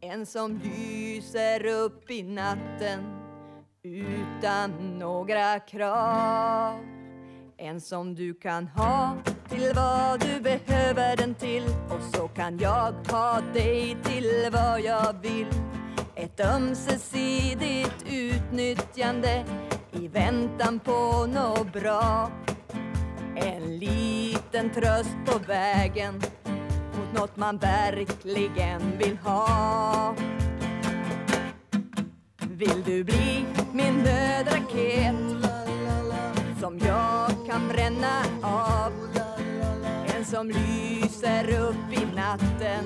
En 0.00 0.26
som 0.26 0.60
lyser 0.64 1.66
upp 1.66 2.10
i 2.10 2.22
natten 2.22 3.04
utan 3.82 4.98
några 4.98 5.58
krav. 5.58 6.78
En 7.56 7.80
som 7.80 8.14
du 8.14 8.34
kan 8.34 8.68
ha 8.68 9.16
till 9.48 9.72
vad 9.74 10.20
du 10.20 10.40
behöver 10.40 11.16
den 11.16 11.34
till 11.34 11.64
och 11.64 12.16
så 12.16 12.28
kan 12.28 12.58
jag 12.58 12.92
ha 13.10 13.40
dig 13.54 13.96
till 14.04 14.48
vad 14.52 14.80
jag 14.80 15.14
vill. 15.22 15.48
Ett 16.14 16.40
ömsesidigt 16.40 18.04
utnyttjande 18.10 19.44
i 19.92 20.08
väntan 20.08 20.78
på 20.78 21.26
något 21.26 21.72
bra. 21.72 22.30
En 23.36 23.78
liten 23.78 24.70
tröst 24.70 25.16
på 25.26 25.38
vägen 25.38 26.14
mot 26.96 27.20
något 27.20 27.36
man 27.36 27.58
verkligen 27.58 28.98
vill 28.98 29.16
ha. 29.16 30.14
Vill 32.38 32.82
du 32.84 33.04
bli 33.04 33.46
min 33.72 33.94
nödraket 33.94 35.14
som 36.60 36.78
jag 36.78 37.30
kan 37.50 37.68
bränna 37.68 38.22
av? 38.42 38.92
En 40.16 40.24
som 40.24 40.48
lyser 40.48 41.60
upp 41.60 41.92
i 41.92 42.16
natten 42.16 42.84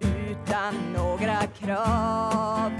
utan 0.00 0.74
några 0.96 1.46
krav. 1.46 2.72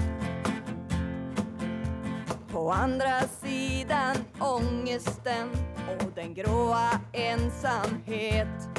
På 2.51 2.71
andra 2.71 3.21
sidan 3.41 4.15
ångesten 4.39 5.70
och 5.99 6.11
den 6.15 6.33
gråa 6.33 6.99
ensamhet. 7.13 8.69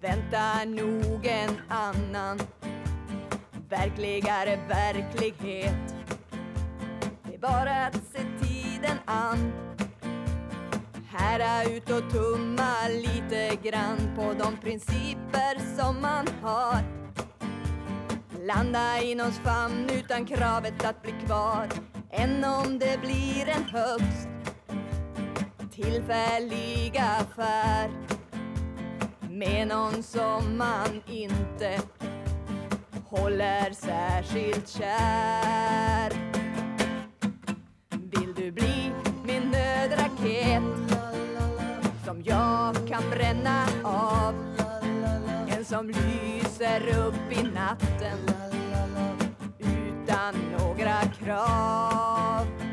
Väntar 0.00 0.66
nog 0.66 1.26
en 1.26 1.60
annan 1.68 2.38
verkligare 3.68 4.58
verklighet. 4.68 5.94
Det 7.22 7.34
är 7.34 7.38
bara 7.38 7.86
att 7.86 7.94
se 7.94 8.46
tiden 8.46 8.98
an. 9.04 9.52
Hära 11.08 11.64
ut 11.64 11.90
och 11.90 12.10
tumma 12.10 12.88
lite 12.88 13.56
grann 13.62 13.98
på 14.16 14.32
de 14.44 14.56
principer 14.56 15.76
som 15.76 16.00
man 16.00 16.26
har. 16.42 16.78
Landa 18.46 19.02
i 19.02 19.14
någons 19.14 19.38
famn 19.38 19.90
utan 19.92 20.26
kravet 20.26 20.84
att 20.84 21.02
bli 21.02 21.12
kvar. 21.26 21.68
Än 22.10 22.44
om 22.44 22.78
det 22.78 23.00
blir 23.00 23.48
en 23.48 23.64
högst 23.64 24.33
tillfällig 25.74 26.98
affär 26.98 27.90
med 29.30 29.68
någon 29.68 30.02
som 30.02 30.56
man 30.58 31.02
inte 31.06 31.80
håller 33.08 33.72
särskilt 33.72 34.68
kär. 34.68 36.12
Vill 37.90 38.34
du 38.34 38.52
bli 38.52 38.92
min 39.24 39.42
nödraket 39.42 40.62
som 42.04 42.22
jag 42.24 42.74
kan 42.88 43.10
bränna 43.10 43.64
av? 43.84 44.34
En 45.48 45.64
som 45.64 45.88
lyser 45.88 47.06
upp 47.06 47.32
i 47.38 47.42
natten 47.42 48.18
utan 49.58 50.34
några 50.58 51.00
krav. 51.00 52.63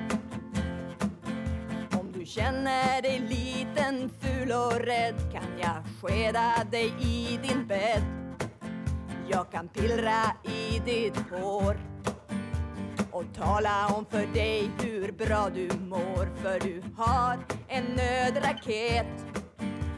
Känner 2.36 3.02
dig 3.02 3.20
liten, 3.20 4.10
ful 4.20 4.52
och 4.52 4.74
rädd 4.74 5.16
kan 5.32 5.60
jag 5.62 5.84
skeda 6.02 6.54
dig 6.72 6.94
i 7.00 7.40
din 7.48 7.68
bädd. 7.68 8.04
Jag 9.30 9.52
kan 9.52 9.68
pillra 9.68 10.22
i 10.44 10.80
ditt 10.86 11.18
hår 11.32 11.78
och 13.12 13.24
tala 13.34 13.88
om 13.88 14.06
för 14.06 14.26
dig 14.34 14.72
hur 14.80 15.12
bra 15.12 15.50
du 15.50 15.70
mår 15.80 16.38
för 16.42 16.60
du 16.60 16.84
har 16.98 17.40
en 17.68 17.84
nödraket 17.84 19.26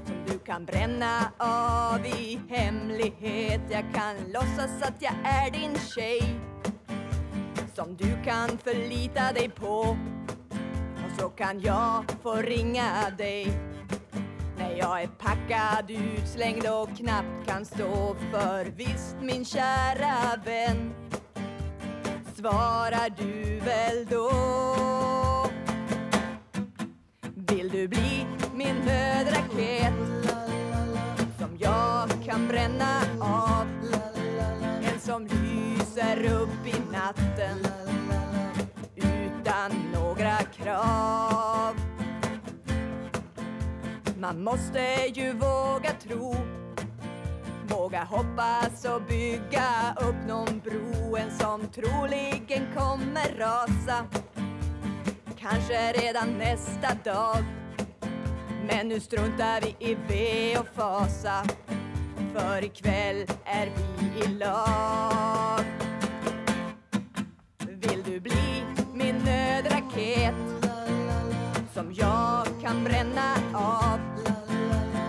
som 0.05 0.15
du 0.27 0.39
kan 0.39 0.65
bränna 0.65 1.31
av 1.37 2.05
i 2.05 2.39
hemlighet. 2.49 3.61
Jag 3.69 3.83
kan 3.93 4.15
låtsas 4.33 4.81
att 4.81 5.01
jag 5.01 5.13
är 5.23 5.51
din 5.51 5.75
tjej 5.95 6.39
som 7.75 7.95
du 7.95 8.23
kan 8.25 8.57
förlita 8.57 9.33
dig 9.33 9.49
på 9.49 9.97
så 11.17 11.29
kan 11.29 11.61
jag 11.61 12.03
få 12.23 12.35
ringa 12.35 13.09
dig. 13.17 13.57
När 14.57 14.77
jag 14.77 15.01
är 15.01 15.07
packad, 15.07 15.91
utslängd 15.91 16.67
och 16.67 16.97
knappt 16.97 17.47
kan 17.47 17.65
stå 17.65 18.15
för 18.31 18.65
visst 18.65 19.17
min 19.21 19.45
kära 19.45 20.41
vän. 20.45 20.93
Svarar 22.35 23.09
du 23.17 23.59
väl 23.59 24.05
då? 24.09 24.31
Vill 27.35 27.69
du 27.69 27.87
bli 27.87 28.25
min 28.55 28.75
nödraket? 28.75 29.93
Som 31.39 31.57
jag 31.59 32.09
kan 32.25 32.47
bränna 32.47 33.01
av. 33.19 33.67
En 34.83 34.99
som 34.99 35.27
lyser 35.27 36.25
upp 36.41 36.67
i 36.67 36.91
natten 36.91 37.57
utan 39.43 39.71
några 39.93 40.37
krav. 40.37 41.75
Man 44.19 44.43
måste 44.43 45.11
ju 45.13 45.33
våga 45.33 45.91
tro 46.07 46.35
Våga 47.67 48.03
hoppas 48.03 48.85
och 48.85 49.01
bygga 49.01 49.95
upp 50.01 50.27
någon 50.27 50.61
bro. 50.63 51.17
En 51.17 51.31
som 51.31 51.67
troligen 51.67 52.67
kommer 52.77 53.37
rasa 53.37 54.05
Kanske 55.39 55.91
redan 55.91 56.37
nästa 56.37 56.93
dag. 57.03 57.43
Men 58.67 58.87
nu 58.87 58.99
struntar 58.99 59.61
vi 59.61 59.91
i 59.91 59.95
ve 60.07 60.57
och 60.57 60.67
fasa 60.75 61.43
För 62.35 62.63
ikväll 62.63 63.25
är 63.45 63.71
vi 63.75 64.25
i 64.25 64.27
lag. 64.27 65.82
Nödraket 70.31 70.35
Som 71.73 71.93
jag 71.93 72.47
kan 72.61 72.83
bränna 72.83 73.33
av. 73.53 73.99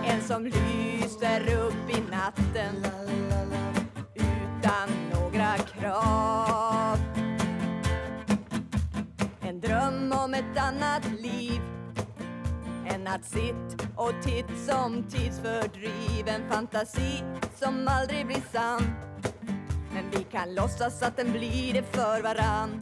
En 0.05 0.21
som 0.21 0.45
lyser 0.45 1.53
upp 1.53 1.89
i 1.89 2.01
natten 2.11 2.85
Utan 4.15 4.89
några 5.13 5.57
krav. 5.57 6.97
En 9.41 9.61
dröm 9.61 10.13
om 10.23 10.33
ett 10.33 10.57
annat 10.57 11.11
liv 11.19 11.61
än 12.87 13.07
att 13.07 13.25
sitt 13.25 13.87
och 13.95 14.13
titt 14.23 14.67
som 14.67 15.03
tidsfördriv 15.03 16.27
En 16.27 16.49
fantasi 16.49 17.23
som 17.55 17.87
aldrig 17.87 18.27
blir 18.27 18.43
sann. 18.51 18.83
Men 19.93 20.03
vi 20.11 20.23
kan 20.23 20.55
låtsas 20.55 21.01
att 21.01 21.17
den 21.17 21.31
blir 21.31 21.73
det 21.73 21.83
för 21.83 22.21
varann. 22.21 22.81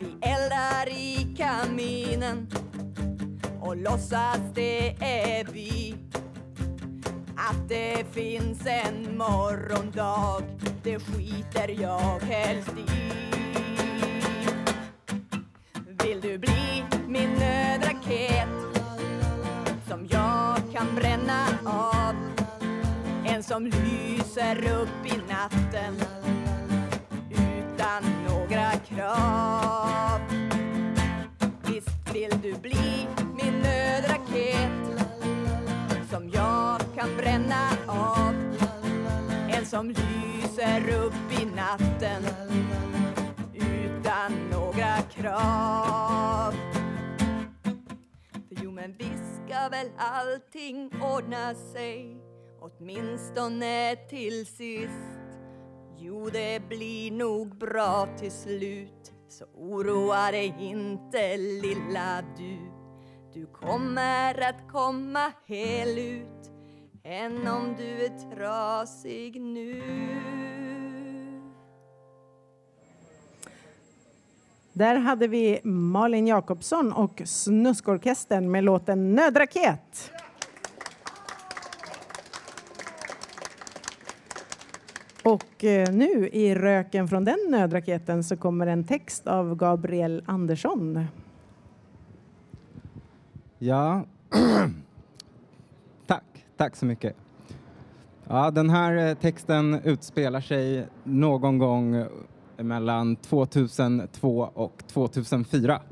Vi 0.00 0.06
eldar 0.20 0.88
i 0.88 1.34
kaminen 1.36 2.46
och 3.60 3.76
låtsas 3.76 4.38
det 4.54 4.88
är 5.00 5.44
vi. 5.52 5.94
Att 7.36 7.68
det 7.68 8.04
finns 8.12 8.66
en 8.66 9.18
morgondag 9.18 10.42
Det 10.82 10.98
skiter 11.00 11.68
jag 11.80 12.20
helst 12.20 12.70
i. 12.70 13.10
Vill 16.04 16.20
du 16.20 16.38
bli 16.38 16.84
min 17.08 17.30
nödraket 17.30 18.48
Som 19.88 20.06
jag 20.10 20.56
kan 20.72 20.94
bränna 20.94 21.46
av? 21.64 22.14
En 23.26 23.42
som 23.42 23.66
lyser 23.66 24.80
upp 24.80 25.06
i 25.06 25.32
natten 25.32 26.19
några 28.50 28.72
krav. 28.72 30.20
Visst 31.66 32.14
vill 32.14 32.40
du 32.42 32.54
bli 32.54 33.06
min 33.36 33.54
nödraket 33.62 35.00
Som 36.10 36.30
jag 36.30 36.80
kan 36.96 37.16
bränna 37.16 37.68
av. 37.86 38.34
En 39.50 39.66
som 39.66 39.88
lyser 39.88 40.94
upp 41.04 41.40
i 41.42 41.44
natten 41.44 42.24
Utan 43.54 44.32
några 44.50 44.96
krav. 44.96 46.54
För 48.48 48.64
jo 48.64 48.72
men 48.72 48.96
visst 48.96 49.34
ska 49.46 49.68
väl 49.68 49.90
allting 49.98 50.90
ordna 51.02 51.54
sig 51.54 52.16
Åtminstone 52.60 53.96
till 53.96 54.46
sist. 54.46 55.29
Jo, 56.02 56.30
det 56.32 56.68
blir 56.68 57.10
nog 57.10 57.56
bra 57.56 58.08
till 58.18 58.32
slut. 58.32 59.12
Så 59.28 59.44
oroa 59.54 60.30
dig 60.30 60.54
inte 60.60 61.36
lilla 61.36 62.22
du. 62.36 62.58
Du 63.34 63.46
kommer 63.46 64.48
att 64.48 64.68
komma 64.72 65.32
hel 65.46 65.98
ut 65.98 66.50
Än 67.04 67.48
om 67.48 67.74
du 67.78 68.04
är 68.04 68.34
trasig 68.34 69.40
nu. 69.40 69.82
Där 74.72 74.94
hade 74.94 75.28
vi 75.28 75.60
Malin 75.64 76.26
Jakobsson 76.26 76.92
och 76.92 77.22
Snuskorkestern 77.24 78.50
med 78.50 78.64
låten 78.64 79.14
Nödraket. 79.14 80.12
Och 85.24 85.64
eh, 85.64 85.92
nu 85.92 86.28
i 86.28 86.54
röken 86.54 87.08
från 87.08 87.24
den 87.24 87.38
nödraketen 87.48 88.24
så 88.24 88.36
kommer 88.36 88.66
en 88.66 88.84
text 88.84 89.26
av 89.26 89.56
Gabriel 89.56 90.22
Andersson. 90.26 91.06
Ja, 93.58 94.04
tack. 96.06 96.24
Tack 96.56 96.76
så 96.76 96.86
mycket. 96.86 97.16
Ja, 98.28 98.50
den 98.50 98.70
här 98.70 99.08
eh, 99.08 99.14
texten 99.14 99.80
utspelar 99.84 100.40
sig 100.40 100.86
någon 101.04 101.58
gång 101.58 101.94
eh, 101.94 102.06
mellan 102.56 103.16
2002 103.16 104.50
och 104.54 104.82
2004. 104.86 105.82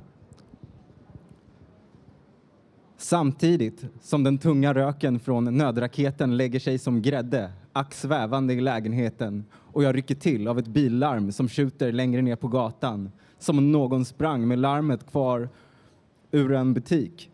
Samtidigt 2.97 3.85
som 4.01 4.25
den 4.25 4.39
tunga 4.39 4.75
röken 4.75 5.21
från 5.21 5.45
nödraketen 5.45 6.37
lägger 6.37 6.61
sig 6.61 6.79
som 6.79 7.03
grädde, 7.03 7.53
ack 7.79 7.95
svävande 7.95 8.55
i 8.55 8.61
lägenheten 8.61 9.45
och 9.55 9.83
jag 9.83 9.97
rycker 9.97 10.15
till 10.15 10.49
av 10.49 10.59
ett 10.59 10.69
billarm 10.69 11.33
som 11.33 11.49
skjuter 11.49 11.93
längre 11.93 12.23
ner 12.23 12.37
på 12.37 12.49
gatan 12.49 13.11
som 13.39 13.59
om 13.59 13.73
någon 13.73 14.05
sprang 14.05 14.49
med 14.49 14.59
larmet 14.59 15.11
kvar 15.11 15.49
ur 16.31 16.53
en 16.53 16.75
butik. 16.75 17.31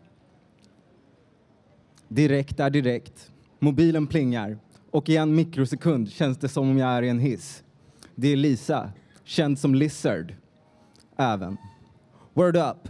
Direkt 2.07 2.59
är 2.59 2.69
direkt. 2.69 3.31
Mobilen 3.59 4.07
plingar 4.07 4.57
och 4.91 5.09
i 5.09 5.17
en 5.17 5.35
mikrosekund 5.35 6.11
känns 6.11 6.37
det 6.37 6.47
som 6.47 6.69
om 6.69 6.77
jag 6.77 6.89
är 6.89 7.01
i 7.01 7.09
en 7.09 7.19
hiss. 7.19 7.63
Det 8.15 8.27
är 8.27 8.35
Lisa, 8.35 8.91
känd 9.23 9.59
som 9.59 9.75
Lizard, 9.75 10.33
även. 11.17 11.57
Word 12.33 12.55
up! 12.55 12.89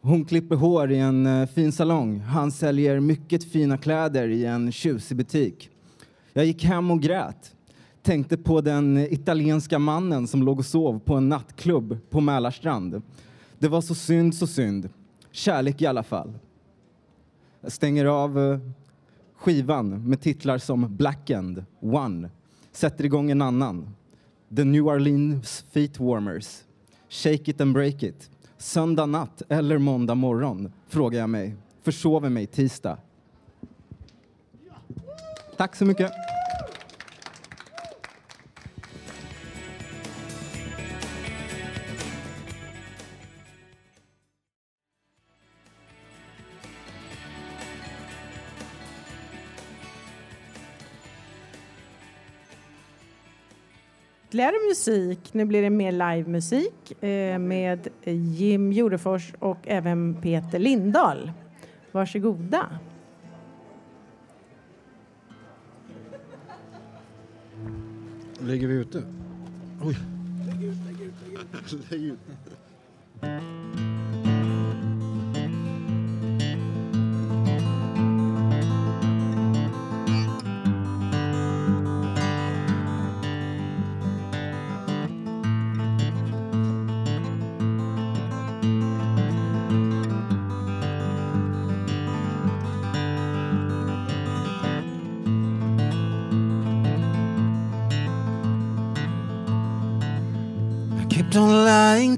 Hon 0.00 0.24
klipper 0.24 0.56
hår 0.56 0.92
i 0.92 0.98
en 0.98 1.26
eh, 1.26 1.46
fin 1.46 1.72
salong. 1.72 2.20
Han 2.20 2.52
säljer 2.52 3.00
mycket 3.00 3.44
fina 3.44 3.78
kläder 3.78 4.28
i 4.28 4.44
en 4.44 4.72
tjusig 4.72 5.16
butik. 5.16 5.70
Jag 6.36 6.46
gick 6.46 6.64
hem 6.64 6.90
och 6.90 7.00
grät. 7.00 7.54
Tänkte 8.02 8.36
på 8.36 8.60
den 8.60 8.98
italienska 8.98 9.78
mannen 9.78 10.26
som 10.26 10.42
låg 10.42 10.58
och 10.58 10.66
sov 10.66 10.98
på 10.98 11.14
en 11.14 11.28
nattklubb 11.28 11.98
på 12.10 12.20
Mälarstrand. 12.20 13.02
Det 13.58 13.68
var 13.68 13.80
så 13.80 13.94
synd, 13.94 14.34
så 14.34 14.46
synd. 14.46 14.88
Kärlek 15.30 15.82
i 15.82 15.86
alla 15.86 16.02
fall. 16.02 16.38
Jag 17.60 17.72
stänger 17.72 18.04
av 18.04 18.38
eh, 18.38 18.58
skivan 19.36 20.08
med 20.08 20.20
titlar 20.20 20.58
som 20.58 20.96
Blackened, 20.96 21.64
One, 21.80 22.30
sätter 22.72 23.04
igång 23.04 23.30
en 23.30 23.42
annan. 23.42 23.94
The 24.56 24.64
New 24.64 24.86
Orleans 24.86 25.64
Feet 25.70 26.00
Warmers, 26.00 26.60
Shake 27.08 27.50
It 27.50 27.60
and 27.60 27.74
Break 27.74 28.02
It. 28.02 28.30
Söndag 28.58 29.06
natt 29.06 29.42
eller 29.48 29.78
måndag 29.78 30.14
morgon, 30.14 30.72
frågar 30.88 31.20
jag 31.20 31.30
mig. 31.30 31.54
Försover 31.82 32.28
mig 32.28 32.46
tisdag. 32.46 32.98
Tack 35.56 35.76
så 35.76 35.84
mycket. 35.84 36.12
Ytterligare 54.36 54.68
musik. 54.68 55.34
Nu 55.34 55.44
blir 55.44 55.62
det 55.62 55.70
mer 55.70 55.92
livemusik 55.92 57.02
eh, 57.02 57.38
med 57.38 57.88
Jim 58.04 58.72
Jordefors 58.72 59.32
och 59.38 59.58
även 59.64 60.14
Peter 60.22 60.58
Lindahl. 60.58 61.32
Varsågoda. 61.92 62.78
Lägger 68.46 68.66
vi 68.66 68.74
ut 68.74 68.92
det? 68.92 69.02
Oj. 69.82 69.96
Lägg 70.46 70.62
ut, 70.62 70.76
lägg 70.86 71.00
ut, 71.00 71.14
lägg 71.24 71.32
ut. 71.34 71.90
Lägg 71.90 72.02
ut. 72.04 72.18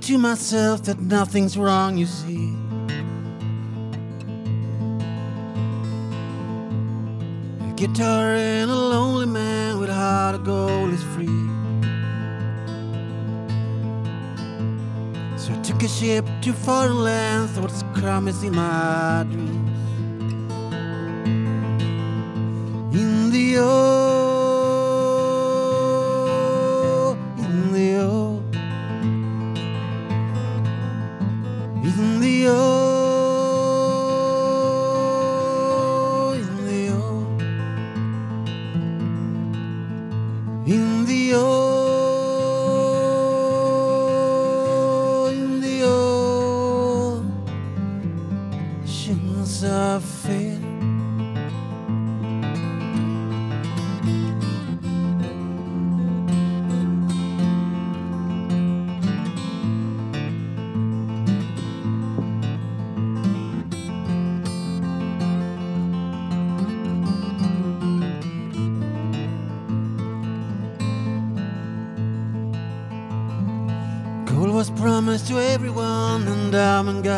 To 0.09 0.17
myself 0.17 0.85
that 0.85 0.99
nothing's 1.01 1.59
wrong, 1.59 1.99
you 1.99 2.07
see. 2.07 2.57
A 7.61 7.73
guitar 7.77 8.35
and 8.35 8.71
a 8.71 8.75
lonely 8.75 9.27
man 9.27 9.79
with 9.79 9.91
a 9.91 9.93
heart 9.93 10.35
of 10.37 10.45
gold 10.45 10.95
is 10.95 11.03
free. 11.13 11.27
So 15.37 15.53
I 15.53 15.61
took 15.63 15.83
a 15.83 15.89
ship 15.89 16.25
to 16.41 16.55
foreign 16.55 17.05
lands, 17.05 17.59
crumbs 17.93 18.43
in 18.43 18.57
my 18.57 19.27
dreams. 19.31 19.58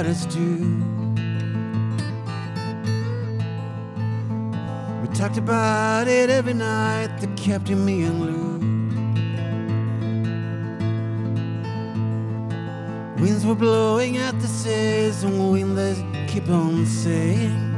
Us 0.07 0.27
too. 0.27 0.59
We 5.01 5.09
talked 5.15 5.37
about 5.37 6.09
it 6.09 6.31
every 6.31 6.55
night, 6.55 7.19
the 7.21 7.27
captain, 7.37 7.85
me, 7.85 8.05
and 8.05 8.21
Lou. 8.21 8.51
Winds 13.23 13.45
were 13.45 13.55
blowing 13.55 14.17
at 14.17 14.41
the 14.41 14.49
sails, 14.49 15.23
and 15.25 15.51
wind 15.53 15.77
keep 16.29 16.49
on 16.49 16.87
saying. 16.87 17.70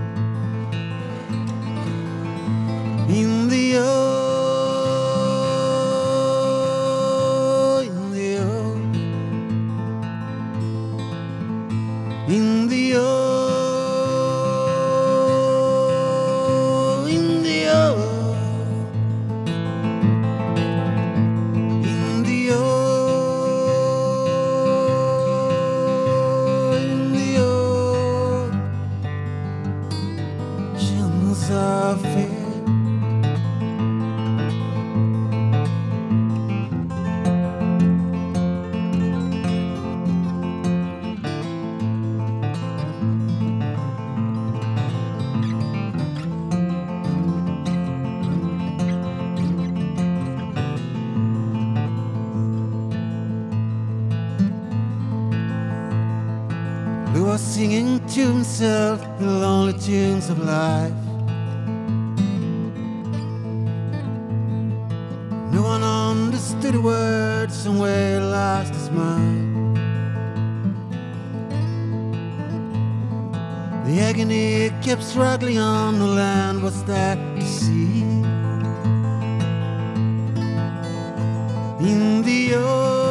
To 58.08 58.20
himself 58.32 59.00
the 59.18 59.26
lonely 59.26 59.72
tunes 59.78 60.28
of 60.28 60.38
life. 60.38 60.92
No 65.52 65.62
one 65.62 65.82
understood 65.82 66.74
the 66.74 66.80
words 66.80 67.66
and 67.66 67.78
where 67.78 68.20
he 68.20 68.26
lost 68.26 68.74
his 68.74 68.90
mind. 68.90 69.76
The 73.86 74.00
agony 74.00 74.70
kept 74.82 75.02
struggling 75.02 75.58
on, 75.58 75.98
the 75.98 76.06
land 76.06 76.62
was 76.62 76.84
that 76.84 77.18
to 77.36 77.42
see. 77.42 78.02
In 81.80 82.22
the 82.22 82.54
old, 82.54 83.01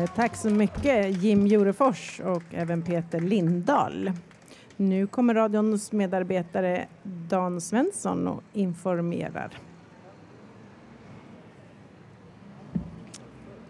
Eh, 0.00 0.06
tack 0.16 0.36
så 0.36 0.50
mycket 0.50 1.22
Jim 1.22 1.46
Jurefors 1.46 2.20
och 2.24 2.42
även 2.50 2.82
Peter 2.82 3.20
Lindahl. 3.20 4.12
Nu 4.76 5.06
kommer 5.06 5.34
radions 5.34 5.92
medarbetare 5.92 6.86
Dan 7.02 7.60
Svensson 7.60 8.28
och 8.28 8.42
informerar. 8.52 9.50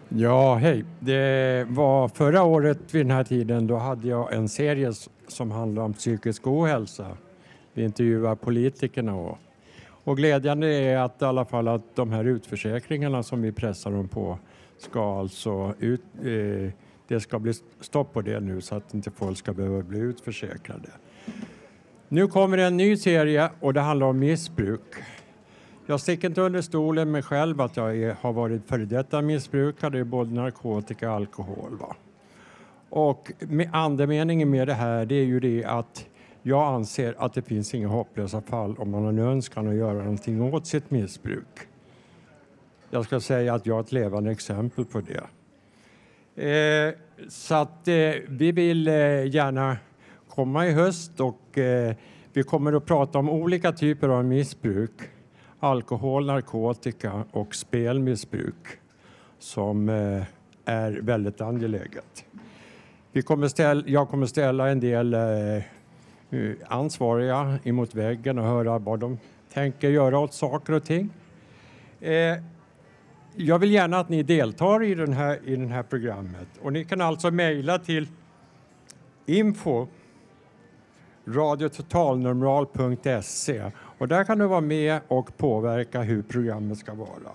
Ja, 0.09 0.55
hej. 0.55 0.85
Det 0.99 1.65
var 1.69 2.07
förra 2.07 2.43
året 2.43 2.93
vid 2.93 3.05
den 3.05 3.11
här 3.11 3.23
tiden, 3.23 3.67
då 3.67 3.77
hade 3.77 4.07
jag 4.07 4.33
en 4.33 4.49
serie 4.49 4.93
som 5.27 5.51
handlade 5.51 5.85
om 5.85 5.93
psykisk 5.93 6.47
ohälsa. 6.47 7.07
Vi 7.73 7.83
intervjuade 7.83 8.35
politikerna 8.35 9.15
och, 9.15 9.37
och 10.03 10.17
glädjande 10.17 10.67
är 10.67 10.97
att 10.97 11.21
i 11.21 11.25
alla 11.25 11.45
fall 11.45 11.67
att 11.67 11.95
de 11.95 12.11
här 12.11 12.25
utförsäkringarna 12.25 13.23
som 13.23 13.41
vi 13.41 13.51
pressar 13.51 13.91
dem 13.91 14.07
på 14.07 14.37
ska 14.81 15.19
alltså 15.19 15.73
ut, 15.79 16.01
eh, 16.23 16.71
det 17.07 17.19
ska 17.19 17.39
bli 17.39 17.53
stopp 17.79 18.13
på 18.13 18.21
det 18.21 18.39
nu 18.39 18.61
så 18.61 18.75
att 18.75 18.93
inte 18.93 19.11
folk 19.11 19.37
ska 19.37 19.53
behöva 19.53 19.81
bli 19.81 19.99
utförsäkrade. 19.99 20.89
Nu 22.07 22.27
kommer 22.27 22.57
en 22.57 22.77
ny 22.77 22.97
serie 22.97 23.49
och 23.59 23.73
det 23.73 23.81
handlar 23.81 24.07
om 24.07 24.19
missbruk. 24.19 24.95
Jag 25.85 25.99
sticker 25.99 26.27
inte 26.27 26.41
under 26.41 26.61
stolen 26.61 27.11
med 27.11 27.25
själv 27.25 27.61
att 27.61 27.77
jag 27.77 27.97
är, 27.97 28.15
har 28.21 28.33
varit 28.33 28.67
före 28.67 28.85
detta 28.85 29.21
missbrukare 29.21 29.99
i 29.99 30.03
både 30.03 30.33
narkotika 30.33 31.09
och 31.09 31.15
alkohol. 31.15 31.77
Va? 31.77 31.95
Och 32.89 33.31
med 33.39 33.69
andemeningen 33.73 34.49
med 34.49 34.67
det 34.67 34.73
här 34.73 35.05
det 35.05 35.15
är 35.15 35.25
ju 35.25 35.39
det 35.39 35.65
att 35.65 36.05
jag 36.41 36.73
anser 36.73 37.15
att 37.17 37.33
det 37.33 37.41
finns 37.41 37.73
inga 37.73 37.87
hopplösa 37.87 38.41
fall 38.41 38.75
om 38.77 38.91
man 38.91 39.03
har 39.03 39.09
en 39.09 39.19
önskan 39.19 39.67
att 39.67 39.75
göra 39.75 39.97
någonting 39.97 40.41
åt 40.41 40.67
sitt 40.67 40.91
missbruk. 40.91 41.70
Jag 42.93 43.05
ska 43.05 43.19
säga 43.19 43.53
att 43.53 43.65
jag 43.65 43.77
är 43.77 43.81
ett 43.81 43.91
levande 43.91 44.31
exempel 44.31 44.85
på 44.85 45.01
det. 45.01 45.23
Eh, 46.35 46.93
så 47.29 47.55
att 47.55 47.87
eh, 47.87 47.93
vi 48.27 48.51
vill 48.51 48.87
eh, 48.87 48.93
gärna 49.25 49.77
komma 50.29 50.67
i 50.67 50.71
höst 50.71 51.19
och 51.19 51.57
eh, 51.57 51.95
vi 52.33 52.43
kommer 52.43 52.73
att 52.73 52.85
prata 52.85 53.19
om 53.19 53.29
olika 53.29 53.71
typer 53.71 54.09
av 54.09 54.25
missbruk. 54.25 54.91
Alkohol, 55.59 56.25
narkotika 56.25 57.23
och 57.31 57.55
spelmissbruk 57.55 58.67
som 59.39 59.89
eh, 59.89 60.23
är 60.65 60.99
väldigt 61.01 61.41
angeläget. 61.41 62.25
Vi 63.11 63.21
kommer 63.21 63.47
ställa, 63.47 63.83
jag 63.85 64.09
kommer 64.09 64.25
ställa 64.25 64.69
en 64.69 64.79
del 64.79 65.13
eh, 65.13 65.55
eh, 65.55 65.61
ansvariga 66.67 67.59
emot 67.63 67.95
väggen 67.95 68.39
och 68.39 68.45
höra 68.45 68.79
vad 68.79 68.99
de 68.99 69.17
tänker 69.53 69.89
göra 69.89 70.19
åt 70.19 70.33
saker 70.33 70.73
och 70.73 70.83
ting. 70.83 71.09
Eh, 71.99 72.37
jag 73.35 73.59
vill 73.59 73.71
gärna 73.71 73.99
att 73.99 74.09
ni 74.09 74.23
deltar 74.23 74.83
i 74.83 74.95
den 74.95 75.13
här, 75.13 75.39
i 75.45 75.55
den 75.55 75.71
här 75.71 75.83
programmet 75.83 76.47
och 76.61 76.73
ni 76.73 76.85
kan 76.85 77.01
alltså 77.01 77.31
mejla 77.31 77.79
till 77.79 78.07
info 79.25 79.87
radiototalnormal.se 81.27 83.71
och 83.97 84.07
där 84.07 84.23
kan 84.23 84.37
du 84.37 84.47
vara 84.47 84.61
med 84.61 84.99
och 85.07 85.37
påverka 85.37 86.01
hur 86.01 86.21
programmet 86.21 86.77
ska 86.77 86.93
vara. 86.93 87.31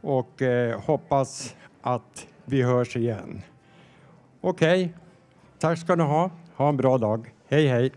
och 0.00 0.42
eh, 0.42 0.80
hoppas 0.80 1.56
att 1.82 2.26
vi 2.44 2.62
hörs 2.62 2.96
igen. 2.96 3.42
Okej, 4.40 4.94
tack 5.58 5.78
ska 5.78 5.94
ni 5.94 6.02
ha. 6.02 6.30
Ha 6.56 6.68
en 6.68 6.76
bra 6.76 6.98
dag. 6.98 7.32
Hej, 7.48 7.66
hej. 7.68 7.92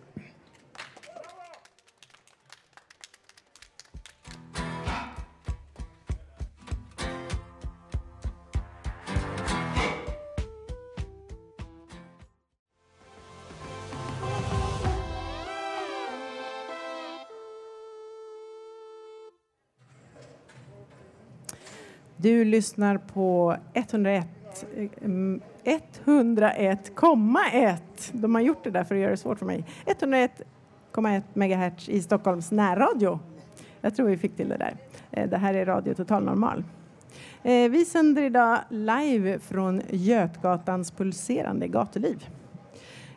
Du 22.21 22.45
lyssnar 22.45 22.97
på 22.97 23.55
101 23.73 24.38
101,1. 25.64 26.78
Eh, 27.53 27.78
De 28.12 28.36
har 28.36 28.41
gjort 28.41 28.64
det 28.64 28.70
där 28.70 28.84
för 28.84 28.95
att 28.95 29.01
göra 29.01 29.12
det 29.12 29.18
svårt 29.18 29.39
för 29.39 29.45
mig. 29.45 29.66
101,1 29.86 31.22
megahertz 31.34 31.89
i 31.89 32.01
Stockholms 32.01 32.51
närradio. 32.51 33.20
Jag 33.82 33.95
tror 33.95 34.07
vi 34.07 34.18
fick 34.18 34.36
till 34.36 34.49
det 34.49 34.57
där. 34.57 34.76
Eh, 35.12 35.30
det 35.30 35.38
här 35.38 35.53
är 35.53 35.66
Radio 35.66 35.93
Total 35.93 36.24
Normal. 36.24 36.64
Eh, 37.43 37.70
vi 37.70 37.86
sänder 37.86 38.24
idag 38.24 38.60
live 38.70 39.39
från 39.39 39.82
Götgatans 39.89 40.91
pulserande 40.91 41.68
gatuliv. 41.68 42.30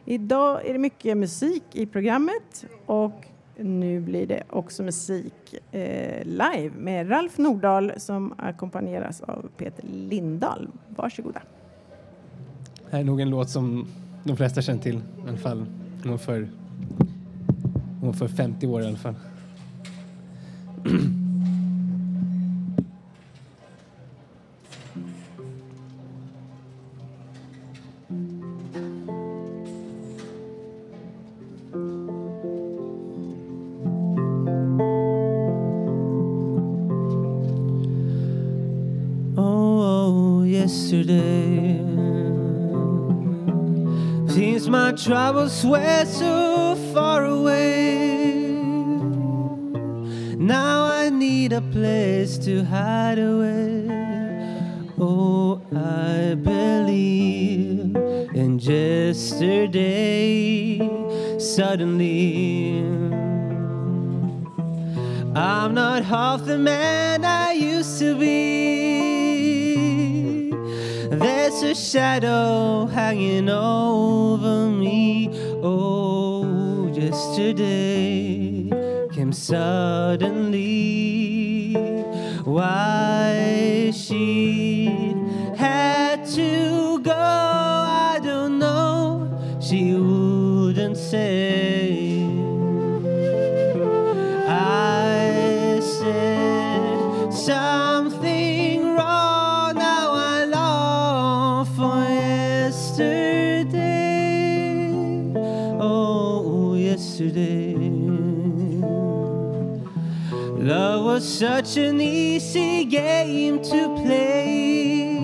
Idag 0.05 0.67
är 0.67 0.73
det 0.73 0.79
mycket 0.79 1.17
musik 1.17 1.65
i 1.73 1.87
programmet 1.87 2.67
och 2.87 3.27
nu 3.57 4.01
blir 4.01 4.27
det 4.27 4.43
också 4.51 4.83
musik 4.83 5.55
eh, 5.73 6.25
live 6.25 6.71
med 6.77 7.11
Ralf 7.11 7.39
Nordahl 7.39 7.93
som 7.97 8.35
ackompanjeras 8.39 9.21
av 9.21 9.49
Peter 9.57 9.85
Lindahl. 9.87 10.69
Varsågoda. 10.89 11.43
Det 12.85 12.97
här 12.97 13.01
är 13.01 13.05
nog 13.05 13.21
en 13.21 13.31
låt 13.31 13.51
som 13.51 13.87
de 14.25 14.37
flesta 14.37 14.63
känner 14.63 14.83
till, 14.83 14.97
i 14.97 15.29
alla 15.29 15.37
fall 15.37 15.67
om 16.05 16.19
för, 16.19 16.49
om 18.03 18.15
för 18.15 18.29
50 18.29 18.67
år 18.67 18.83
i 18.83 18.87
alla 18.87 18.97
fall. 18.97 19.15
Were 45.65 46.05
so 46.05 46.77
far 46.93 47.25
away. 47.25 48.33
Now 50.37 50.85
I 50.85 51.11
need 51.11 51.53
a 51.53 51.61
place 51.61 52.39
to 52.39 52.65
hide 52.65 53.19
away. 53.19 53.42
Such 111.23 111.77
an 111.77 112.01
easy 112.01 112.85
game 112.85 113.63
to 113.63 113.95
play. 114.03 115.15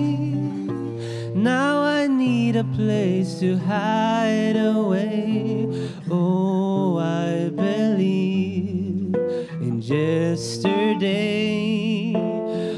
Now 1.35 1.81
I 1.81 2.07
need 2.07 2.55
a 2.55 2.63
place 2.63 3.39
to 3.41 3.57
hide 3.57 4.55
away. 4.55 5.67
Oh, 6.09 6.97
I 6.97 7.49
believe 7.49 9.13
in 9.61 9.81
yesterday. 9.81 11.19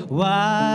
Why 0.08 0.71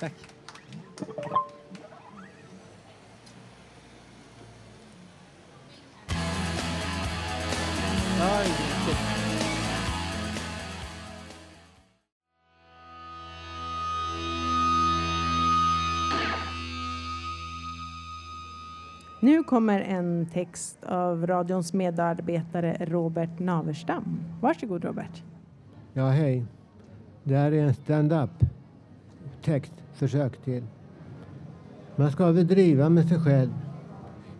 Tack. 0.00 0.12
Nu 19.20 19.42
kommer 19.42 19.80
en 19.80 20.26
text 20.26 20.84
av 20.84 21.26
radions 21.26 21.72
medarbetare 21.72 22.76
Robert 22.80 23.38
Naverstam. 23.38 24.20
Varsågod 24.40 24.84
Robert. 24.84 25.22
Ja, 25.92 26.08
hej. 26.08 26.44
Det 27.24 27.36
här 27.36 27.52
är 27.52 27.62
en 27.62 27.74
stand-up 27.74 28.30
text, 29.42 29.72
försök 29.98 30.44
till. 30.44 30.62
Man 31.96 32.10
ska 32.10 32.32
väl 32.32 32.46
driva 32.46 32.88
med 32.88 33.08
sig 33.08 33.18
själv. 33.18 33.50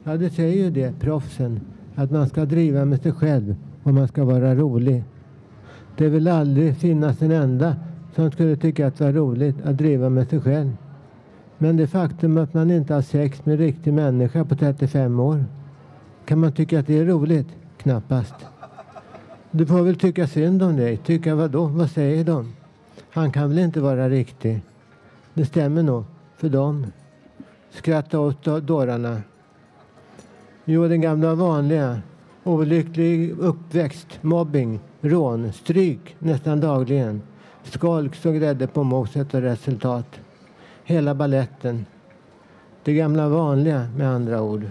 Ja, 0.05 0.17
det 0.17 0.31
säger 0.31 0.65
ju 0.65 0.71
det, 0.71 1.01
proffsen. 1.01 1.61
Att 1.95 2.11
man 2.11 2.29
ska 2.29 2.45
driva 2.45 2.85
med 2.85 3.03
sig 3.03 3.13
själv 3.13 3.57
och 3.83 3.95
man 3.95 4.09
ska 4.09 4.25
vara 4.25 4.55
rolig. 4.55 5.05
Det 5.97 6.09
vill 6.09 6.29
aldrig 6.29 6.77
finnas 6.77 7.23
en 7.23 7.31
enda 7.31 7.77
som 8.15 8.31
skulle 8.31 8.57
tycka 8.57 8.87
att 8.87 8.97
det 8.99 9.05
var 9.05 9.13
roligt 9.13 9.57
att 9.65 9.79
driva 9.79 10.09
med 10.09 10.29
sig 10.29 10.41
själv. 10.41 10.77
Men 11.59 11.77
det 11.77 11.87
faktum 11.87 12.39
att 12.39 12.55
man 12.55 12.71
inte 12.71 12.95
har 12.95 13.03
sex 13.03 13.47
med 13.47 13.53
en 13.53 13.59
riktig 13.59 13.93
människa 13.93 14.45
på 14.45 14.57
35 14.57 15.21
år. 15.21 15.45
Kan 16.25 16.39
man 16.39 16.53
tycka 16.53 16.81
att 16.81 16.87
det 16.87 16.99
är 16.99 17.05
roligt? 17.05 17.49
Knappast. 17.77 18.35
Du 19.51 19.67
får 19.67 19.83
väl 19.83 19.97
tycka 19.97 20.27
synd 20.27 20.63
om 20.63 20.77
dig. 20.77 20.97
Tycka 20.97 21.35
vad 21.35 21.51
då? 21.51 21.67
Vad 21.67 21.91
säger 21.91 22.25
de? 22.25 22.53
Han 23.11 23.33
kan 23.33 23.49
väl 23.49 23.59
inte 23.59 23.81
vara 23.81 24.09
riktig? 24.09 24.63
Det 25.39 25.45
stämmer 25.45 25.83
nog 25.83 26.05
för 26.37 26.49
dem. 26.49 26.87
Skratta 27.71 28.21
åt 28.21 28.45
dårarna. 28.45 29.23
Jo, 30.65 30.89
den 30.89 31.01
gamla 31.01 31.35
vanliga. 31.35 32.01
Olycklig 32.45 33.39
uppväxt, 33.39 34.23
mobbing, 34.23 34.81
rån, 35.01 35.53
stryk 35.53 36.17
nästan 36.19 36.61
dagligen. 36.61 37.23
Skolk 37.63 38.15
som 38.15 38.35
grädde 38.35 38.67
på 38.67 38.83
moset 38.83 39.35
och 39.35 39.41
resultat. 39.41 40.21
Hela 40.85 41.15
balletten. 41.15 41.87
Det 42.85 42.95
gamla 42.95 43.29
vanliga 43.29 43.89
med 43.97 44.09
andra 44.09 44.43
ord. 44.43 44.67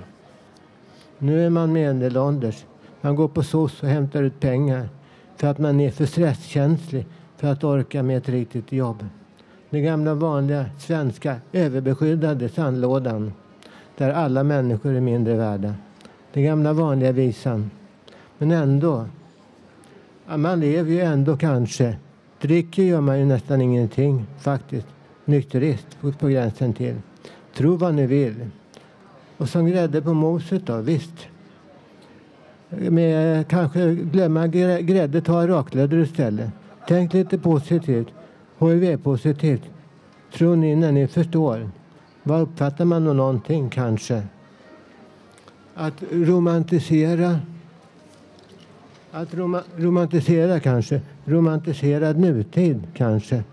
Nu 1.18 1.45
är 1.45 1.49
man 1.49 1.74
medelålders. 1.74 2.65
Man 3.01 3.15
går 3.15 3.28
på 3.28 3.43
SOS 3.43 3.84
och 3.84 3.89
hämtar 3.89 4.24
ut 4.24 4.39
pengar 4.39 4.89
för 5.36 5.47
att 5.47 5.59
man 5.59 5.80
är 5.80 5.91
för 5.91 6.05
stresskänslig 6.05 7.05
för 7.38 7.47
att 7.47 7.63
orka 7.63 8.03
med 8.03 8.18
ett 8.18 8.30
riktigt 8.30 8.72
jobb. 8.72 9.03
Den 9.70 9.84
gamla 9.84 10.13
vanliga 10.13 10.65
svenska 10.80 11.36
överbeskyddade 11.51 12.49
sandlådan 12.49 13.34
där 13.97 14.13
alla 14.13 14.43
människor 14.43 14.93
är 14.93 15.01
mindre 15.01 15.36
värda. 15.36 15.74
Den 16.34 16.43
gamla 16.43 16.74
vanliga 16.74 17.11
visan. 17.11 17.72
Men 18.38 18.51
ändå. 18.51 19.05
Man 20.36 20.59
lever 20.59 20.91
ju 20.91 21.01
ändå 21.01 21.38
kanske. 21.38 21.97
Dricker 22.41 22.84
gör 22.84 23.01
man 23.01 23.20
ju 23.20 23.26
nästan 23.26 23.61
ingenting 23.61 24.26
faktiskt. 24.39 24.88
Nykterist 25.26 26.01
på- 26.20 26.28
gränsen 26.28 26.74
till. 26.74 26.95
Tro 27.55 27.76
vad 27.76 27.93
ni 27.93 28.05
vill. 28.07 28.49
Och 29.38 29.49
som 29.49 29.65
grädde 29.65 30.01
på 30.01 30.13
moset 30.13 30.65
då, 30.65 30.78
visst. 30.78 31.28
Med 32.70 33.47
kanske 33.47 33.95
glömma 33.95 34.47
grädde, 34.47 35.22
ta 35.22 35.47
raklödder 35.47 35.97
istället. 35.97 36.49
Tänk 36.88 37.13
lite 37.13 37.38
positivt. 37.38 38.07
HIV-positivt. 38.60 39.62
Tror 40.34 40.55
ni 40.55 40.76
när 40.76 40.91
ni 40.91 41.08
förstår? 41.08 41.70
Vad 42.24 42.41
uppfattar 42.41 42.86
man 42.86 43.08
av 43.08 43.16
någonting 43.16 43.70
kanske? 43.70 44.24
Att 45.76 46.03
romantisera. 46.12 47.39
Att 49.12 49.34
rom 49.34 49.60
romantisera 49.78 50.60
kanske. 50.60 51.01
Romantiserad 51.26 52.20
nutid 52.20 52.88
kanske. 52.93 53.43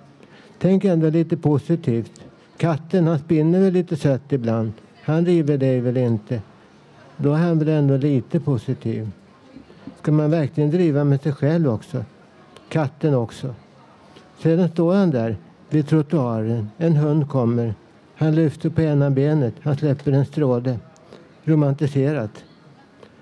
Tänk 0.58 0.84
ändå 0.84 1.10
lite 1.10 1.36
positivt. 1.36 2.20
Katten 2.56 3.06
han 3.06 3.18
spinner 3.18 3.60
väl 3.60 3.72
lite 3.72 3.96
sött 3.96 4.32
ibland. 4.32 4.72
Han 5.02 5.26
river 5.26 5.58
dig 5.58 5.80
väl 5.80 5.96
inte. 5.96 6.42
Då 7.16 7.32
är 7.32 7.36
han 7.36 7.58
väl 7.58 7.68
ändå 7.68 7.96
lite 7.96 8.40
positiv. 8.40 9.10
Ska 10.00 10.12
man 10.12 10.30
verkligen 10.30 10.70
driva 10.70 11.04
med 11.04 11.22
sig 11.22 11.32
själv 11.32 11.68
också? 11.68 12.04
Katten 12.68 13.14
också. 13.14 13.54
Sedan 14.44 14.68
står 14.68 14.94
han 14.94 15.10
där 15.10 15.36
vid 15.70 15.88
trottoaren. 15.88 16.70
En 16.76 16.96
hund 16.96 17.28
kommer. 17.28 17.74
Han 18.14 18.34
lyfter 18.34 18.70
på 18.70 18.82
ena 18.82 19.10
benet. 19.10 19.54
Han 19.62 19.76
släpper 19.76 20.12
en 20.12 20.26
stråle. 20.26 20.78
Romantiserat. 21.44 22.44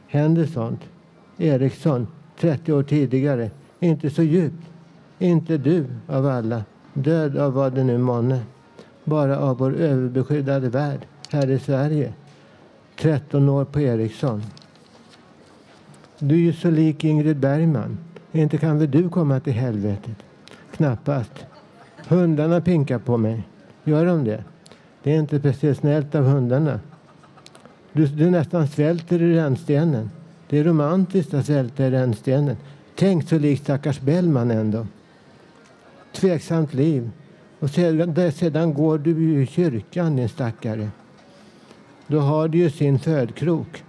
Händer 0.07 0.47
sånt? 0.47 0.81
Eriksson, 1.39 2.07
30 2.41 2.73
år 2.73 2.83
tidigare. 2.83 3.51
Inte 3.81 4.11
så 4.11 4.23
djupt. 4.23 4.67
Inte 5.19 5.59
du 5.59 5.87
av 6.07 6.27
alla. 6.27 6.65
Död 6.95 7.37
av 7.37 7.53
vad 7.53 7.75
det 7.75 7.85
nu 7.85 7.99
månne. 7.99 8.41
Bara 9.05 9.39
av 9.39 9.59
vår 9.59 9.75
överbeskyddade 9.75 10.69
värld 10.69 11.07
här 11.31 11.51
i 11.51 11.59
Sverige. 11.59 12.13
13 12.99 13.49
år 13.49 13.65
på 13.65 13.81
Eriksson. 13.81 14.43
Du 16.19 16.35
är 16.35 16.39
ju 16.39 16.53
så 16.53 16.71
lik 16.71 17.05
Ingrid 17.05 17.37
Bergman. 17.37 17.99
Inte 18.33 18.59
kan 18.59 18.79
väl 18.79 18.91
du 18.91 19.09
komma 19.09 19.41
till 19.41 19.53
helvetet? 19.53 20.17
Knappast. 20.73 21.47
Hundarna 22.09 22.61
pinkar 22.61 22.99
på 22.99 23.17
mig. 23.17 23.43
Gör 23.85 24.07
de 24.07 24.25
det? 24.25 24.45
Det 25.03 25.15
är 25.15 25.19
inte 25.19 25.41
precis 25.41 25.79
snällt 25.79 26.15
av 26.15 26.25
hundarna. 26.25 26.81
Du, 27.93 28.07
du 28.07 28.31
nästan 28.31 28.69
svälter 28.69 29.23
i 29.23 29.35
rännstenen. 29.35 30.11
Det 30.49 30.59
är 30.59 30.65
romantiskt 30.65 31.35
att 31.35 31.47
svälta 31.47 31.87
i 31.87 31.91
rännstenen. 31.91 32.57
Tänk 32.95 33.29
så 33.29 33.39
lik 33.39 33.61
stackars 33.61 34.01
Bellman 34.01 34.51
ändå. 34.51 34.87
Tveksamt 36.13 36.75
liv. 36.75 37.11
Och 37.59 37.71
sedan, 37.71 38.33
sedan 38.33 38.75
går 38.75 38.99
du 38.99 39.11
ju 39.11 39.43
i 39.43 39.47
kyrkan, 39.47 40.17
din 40.17 40.29
stackare. 40.29 40.89
då 42.07 42.19
har 42.21 42.49
du 42.49 42.59
ju 42.59 42.71
sin 42.71 42.99
födkrok. 42.99 43.85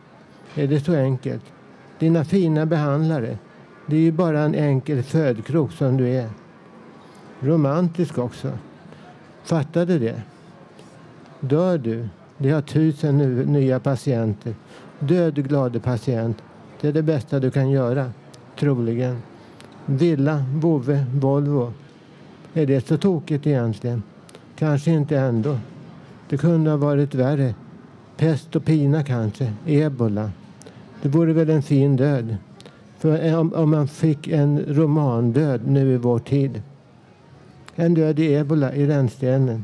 Är 0.55 0.67
det 0.67 0.79
så 0.79 0.95
enkelt? 0.95 1.43
Dina 1.99 2.25
fina 2.25 2.65
behandlare, 2.65 3.37
det 3.87 3.95
är 3.95 3.99
ju 3.99 4.11
bara 4.11 4.41
en 4.41 4.55
enkel 4.55 5.03
födkrok 5.03 5.71
som 5.71 5.97
du 5.97 6.09
är. 6.09 6.29
Romantisk 7.43 8.17
också. 8.17 8.51
Fattar 9.43 9.85
du 9.85 9.99
det? 9.99 10.21
Dör 11.39 11.77
du, 11.77 12.07
det 12.37 12.51
har 12.51 12.61
tusen 12.61 13.17
nu, 13.17 13.45
nya 13.45 13.79
patienter. 13.79 14.53
Död 14.99 15.35
glade 15.47 15.79
patient, 15.79 16.43
det 16.81 16.87
är 16.87 16.93
det 16.93 17.03
bästa 17.03 17.39
du 17.39 17.51
kan 17.51 17.69
göra. 17.69 18.11
Troligen. 18.59 19.17
Villa, 19.85 20.45
vovve, 20.53 21.05
Volvo. 21.13 21.73
Är 22.53 22.65
det 22.65 22.87
så 22.87 22.97
tokigt 22.97 23.47
egentligen? 23.47 24.03
Kanske 24.55 24.91
inte 24.91 25.17
ändå. 25.17 25.57
Det 26.29 26.37
kunde 26.37 26.69
ha 26.69 26.77
varit 26.77 27.15
värre. 27.15 27.55
Pest 28.17 28.55
och 28.55 28.65
pina 28.65 29.03
kanske. 29.03 29.53
Ebola. 29.65 30.31
Det 31.01 31.09
vore 31.09 31.33
väl 31.33 31.49
en 31.49 31.63
fin 31.63 31.95
död. 31.95 32.37
För 32.97 33.35
om, 33.35 33.53
om 33.53 33.71
man 33.71 33.87
fick 33.87 34.27
en 34.27 34.59
romandöd 34.67 35.67
nu 35.67 35.93
i 35.93 35.97
vår 35.97 36.19
tid. 36.19 36.61
En 37.75 37.93
död 37.93 38.19
i 38.19 38.33
ebola 38.33 38.73
i 38.73 38.87
rännstenen. 38.87 39.63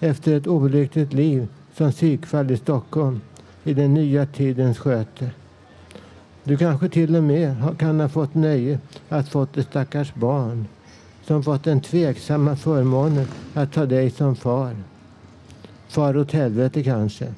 Efter 0.00 0.36
ett 0.36 0.46
olyckligt 0.46 1.12
liv 1.12 1.48
som 1.76 1.90
psykfall 1.90 2.50
i 2.50 2.56
Stockholm 2.56 3.20
i 3.64 3.74
den 3.74 3.94
nya 3.94 4.26
tidens 4.26 4.78
sköte. 4.78 5.30
Du 6.44 6.56
kanske 6.56 6.88
till 6.88 7.16
och 7.16 7.24
med 7.24 7.56
kan 7.78 8.00
ha 8.00 8.08
fått 8.08 8.34
nöje 8.34 8.78
att 9.08 9.28
fått 9.28 9.56
ett 9.56 9.66
stackars 9.66 10.14
barn 10.14 10.66
som 11.24 11.42
fått 11.42 11.64
den 11.64 11.80
tveksamma 11.80 12.56
förmånen 12.56 13.26
att 13.54 13.72
ta 13.72 13.86
dig 13.86 14.10
som 14.10 14.36
far. 14.36 14.76
Far 15.88 16.16
åt 16.16 16.32
helvete 16.32 16.82
kanske. 16.82 17.34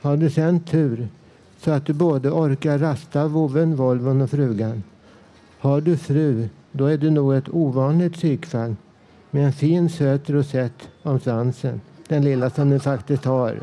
Har 0.00 0.16
du 0.16 0.30
sen 0.30 0.60
tur 0.60 1.08
så 1.58 1.70
att 1.70 1.86
du 1.86 1.92
både 1.92 2.30
orkar 2.30 2.78
rasta 2.78 3.26
voven, 3.26 3.76
Volvon 3.76 4.20
och 4.20 4.30
frugan. 4.30 4.82
Har 5.58 5.80
du 5.80 5.96
fru, 5.96 6.48
då 6.72 6.86
är 6.86 6.98
du 6.98 7.10
nog 7.10 7.34
ett 7.34 7.48
ovanligt 7.48 8.12
psykfall 8.12 8.76
med 9.34 9.46
en 9.46 9.52
fin 9.52 9.88
söt 9.88 10.30
rosett 10.30 10.88
om 11.02 11.20
svansen, 11.20 11.80
den 12.08 12.24
lilla 12.24 12.50
som 12.50 12.70
den 12.70 12.80
faktiskt 12.80 13.24
har. 13.24 13.62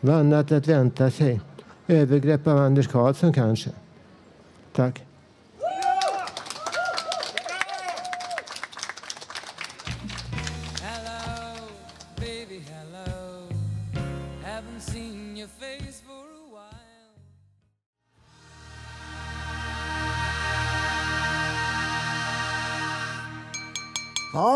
Vad 0.00 0.14
annat 0.14 0.52
att 0.52 0.66
vänta 0.66 1.10
sig? 1.10 1.40
Övergrepp 1.86 2.46
av 2.46 2.58
Anders 2.58 2.88
Karlsson 2.88 3.32
kanske? 3.32 3.70
Tack. 4.72 5.04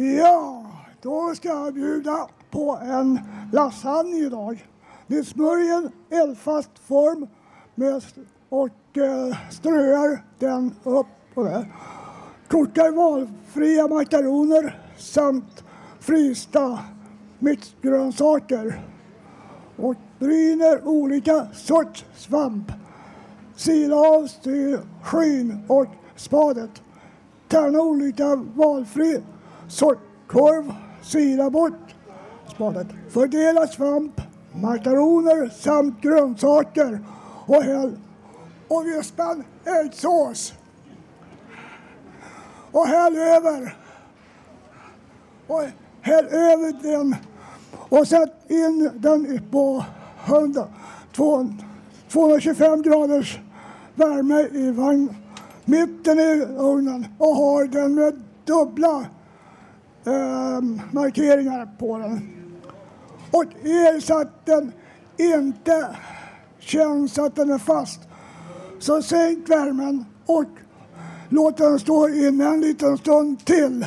Ja, 0.00 0.66
då 1.02 1.34
ska 1.34 1.48
jag 1.48 1.74
bjuda 1.74 2.28
på 2.50 2.78
en 2.82 3.20
lasagne 3.52 4.16
idag. 4.16 4.66
Det 5.06 5.24
smörjer 5.24 5.76
en 5.76 5.90
eldfast 6.18 6.70
form 6.86 7.26
med, 7.74 8.02
och 8.48 8.98
eh, 8.98 9.36
ströar 9.50 10.24
den 10.38 10.74
upp 10.84 11.06
och 11.34 11.44
där. 11.44 11.72
Kokar 12.48 12.90
valfria 12.90 13.88
makaroner 13.88 14.80
samt 14.98 15.64
frysta 16.00 16.78
mixgrönsaker 17.38 18.80
och 19.76 19.94
bryner 20.18 20.88
olika 20.88 21.46
sorts 21.54 22.04
svamp. 22.16 22.72
Sila 23.56 23.96
av 23.96 24.26
styr, 24.26 24.80
skyn 25.02 25.64
och 25.68 25.86
spadet. 26.16 26.82
Tärna 27.48 27.80
olika 27.80 28.36
valfri 28.36 29.22
sortkorv, 29.68 30.72
korv, 31.02 31.50
bort 31.50 31.94
spadet. 32.54 32.86
Fördela 33.08 33.66
svamp, 33.66 34.20
makaroner 34.52 35.48
samt 35.48 36.00
grönsaker 36.00 37.00
och 37.46 37.62
häll 37.62 37.98
och 38.68 38.86
vispan 38.86 39.44
äggsås. 39.64 40.54
Och 42.72 42.86
häll 42.86 43.16
över. 43.16 43.76
Och 45.46 45.62
häll 46.00 46.26
över 46.26 46.82
den 46.82 47.16
och 47.88 48.08
sätt 48.08 48.50
in 48.50 48.90
den 48.94 49.40
på 49.50 49.84
100, 50.26 50.66
225 52.08 52.82
graders 52.82 53.38
värme 53.94 54.40
i 54.40 54.70
vagn, 54.70 55.14
mitten 55.64 56.18
i 56.18 56.46
ugnen 56.58 57.06
och 57.18 57.36
har 57.36 57.64
den 57.64 57.94
med 57.94 58.22
dubbla 58.44 59.06
eh, 60.08 60.60
markeringar 60.92 61.68
på 61.78 61.98
den. 61.98 62.34
Och 63.30 63.44
är 63.64 64.00
så 64.00 64.20
att 64.20 64.46
den 64.46 64.72
inte 65.16 65.96
känns 66.58 67.18
att 67.18 67.36
den 67.36 67.50
är 67.50 67.58
fast 67.58 68.00
så 68.78 69.02
sänk 69.02 69.48
värmen 69.48 70.04
och 70.26 70.44
låt 71.28 71.56
den 71.56 71.78
stå 71.78 72.08
inne 72.08 72.44
en 72.44 72.60
liten 72.60 72.98
stund 72.98 73.44
till. 73.44 73.86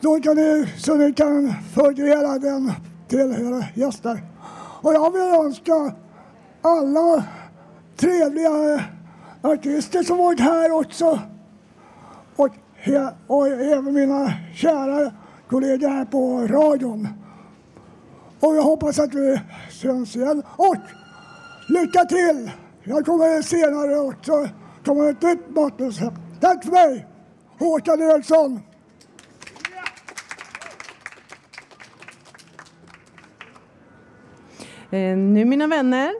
Då 0.00 0.20
kan 0.20 0.36
ni, 0.36 0.72
så 0.78 0.94
ni 0.94 1.12
kan 1.12 1.52
fördela 1.74 2.38
den 2.38 2.72
till 3.08 3.20
era 3.20 3.64
gäster. 3.74 4.22
Och 4.82 4.94
jag 4.94 5.12
vill 5.12 5.46
önska 5.46 5.94
alla 6.62 7.24
trevliga 7.96 8.84
artister 9.42 10.02
som 10.02 10.18
varit 10.18 10.40
här 10.40 10.72
också 10.72 11.20
och, 12.36 12.50
och 13.26 13.48
även 13.48 13.94
mina 13.94 14.32
kära 14.54 15.12
kollegor 15.48 15.88
här 15.88 16.04
på 16.04 16.46
radion. 16.46 17.08
Och 18.40 18.56
jag 18.56 18.62
hoppas 18.62 18.98
att 18.98 19.14
vi 19.14 19.40
syns 19.70 20.16
igen. 20.16 20.42
Och 20.56 20.76
lycka 21.68 22.04
till! 22.04 22.50
Jag 22.84 23.06
kommer 23.06 23.42
senare 23.42 23.98
också 23.98 24.48
komma 24.84 25.08
ett 25.08 25.22
nytt 25.22 25.48
matrecept. 25.48 26.16
Tack 26.40 26.64
för 26.64 26.72
mig! 26.72 27.06
Håkan 27.58 28.02
Eriksson! 28.02 28.60
Ehm, 34.90 35.34
nu 35.34 35.44
mina 35.44 35.66
vänner 35.66 36.12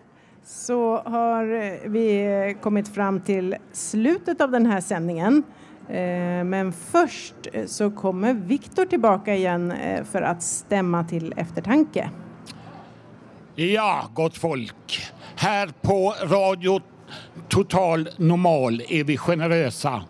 så 0.45 0.97
har 0.97 1.45
vi 1.89 2.57
kommit 2.61 2.89
fram 2.89 3.21
till 3.21 3.57
slutet 3.73 4.41
av 4.41 4.51
den 4.51 4.67
här 4.67 4.81
sändningen. 4.81 5.43
Eh, 5.89 6.45
men 6.45 6.73
först 6.73 7.35
eh, 7.53 7.67
så 7.67 7.91
kommer 7.91 8.35
Viktor 8.35 8.85
tillbaka 8.85 9.35
igen 9.35 9.73
eh, 9.73 10.05
för 10.05 10.23
att 10.23 10.43
stämma 10.43 11.05
till 11.05 11.35
eftertanke. 11.37 12.11
Ja, 13.55 14.11
gott 14.15 14.39
folk. 14.39 15.03
Här 15.37 15.69
på 15.83 16.15
Radio 16.23 16.81
Total 17.49 18.09
Normal 18.17 18.83
är 18.89 19.05
vi 19.05 19.17
generösa. 19.17 20.03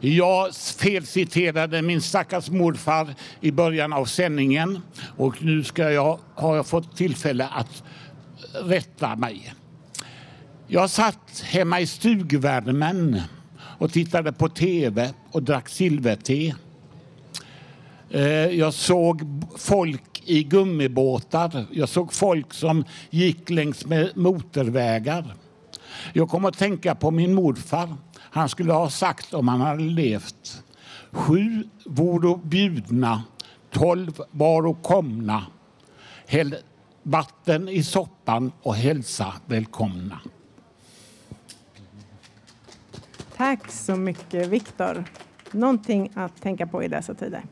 Jag 0.00 0.54
felciterade 0.54 1.82
min 1.82 2.00
stackars 2.00 2.50
morfar 2.50 3.14
i 3.40 3.52
början 3.52 3.92
av 3.92 4.04
sändningen 4.04 4.78
och 5.16 5.42
nu 5.42 5.64
ska 5.64 5.90
jag, 5.90 6.18
har 6.34 6.56
jag 6.56 6.66
fått 6.66 6.96
tillfälle 6.96 7.48
att 7.52 7.82
rätta 8.64 9.16
mig. 9.16 9.54
Jag 10.66 10.90
satt 10.90 11.44
hemma 11.44 11.80
i 11.80 11.86
stugvärmen 11.86 13.22
och 13.78 13.92
tittade 13.92 14.32
på 14.32 14.48
tv 14.48 15.12
och 15.32 15.42
drack 15.42 15.68
silverte. 15.68 16.54
Eh, 18.10 18.22
jag 18.46 18.74
såg 18.74 19.22
folk 19.56 20.22
i 20.24 20.42
gummibåtar. 20.42 21.66
Jag 21.72 21.88
såg 21.88 22.12
folk 22.12 22.54
som 22.54 22.84
gick 23.10 23.50
längs 23.50 23.86
med 23.86 24.16
motorvägar. 24.16 25.34
Jag 26.12 26.28
kom 26.28 26.44
att 26.44 26.58
tänka 26.58 26.94
på 26.94 27.10
min 27.10 27.34
morfar. 27.34 27.96
Han 28.18 28.48
skulle 28.48 28.72
ha 28.72 28.90
sagt 28.90 29.34
om 29.34 29.48
han 29.48 29.60
hade 29.60 29.82
levt. 29.82 30.62
Sju 31.10 31.64
vore 31.84 32.40
bjudna, 32.44 33.22
Tolv 33.70 34.20
varo 34.30 34.74
komna. 34.74 35.46
Häll 36.26 36.56
vatten 37.02 37.68
i 37.68 37.82
soppan 37.82 38.52
och 38.62 38.74
hälsa 38.74 39.32
välkomna. 39.46 40.20
Tack 43.38 43.70
så 43.70 43.96
mycket, 43.96 44.48
Viktor. 44.48 45.04
Någonting 45.50 46.10
att 46.14 46.42
tänka 46.42 46.66
på 46.66 46.82
i 46.82 46.88
dessa 46.88 47.14
tider. 47.14 47.42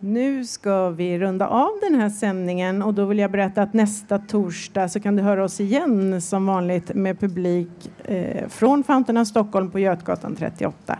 Nu 0.00 0.44
ska 0.44 0.90
vi 0.90 1.18
runda 1.18 1.48
av 1.48 1.70
den 1.82 1.94
här 1.94 2.10
sändningen 2.10 2.82
och 2.82 2.94
då 2.94 3.04
vill 3.04 3.18
jag 3.18 3.30
berätta 3.30 3.62
att 3.62 3.74
nästa 3.74 4.18
torsdag 4.18 4.88
så 4.88 5.00
kan 5.00 5.16
du 5.16 5.22
höra 5.22 5.44
oss 5.44 5.60
igen 5.60 6.22
som 6.22 6.46
vanligt 6.46 6.94
med 6.94 7.20
publik 7.20 7.90
eh, 8.04 8.48
från 8.48 8.84
Fountain 8.84 9.16
of 9.16 9.28
Stockholm 9.28 9.70
på 9.70 9.78
Götgatan 9.78 10.36
38. 10.36 10.98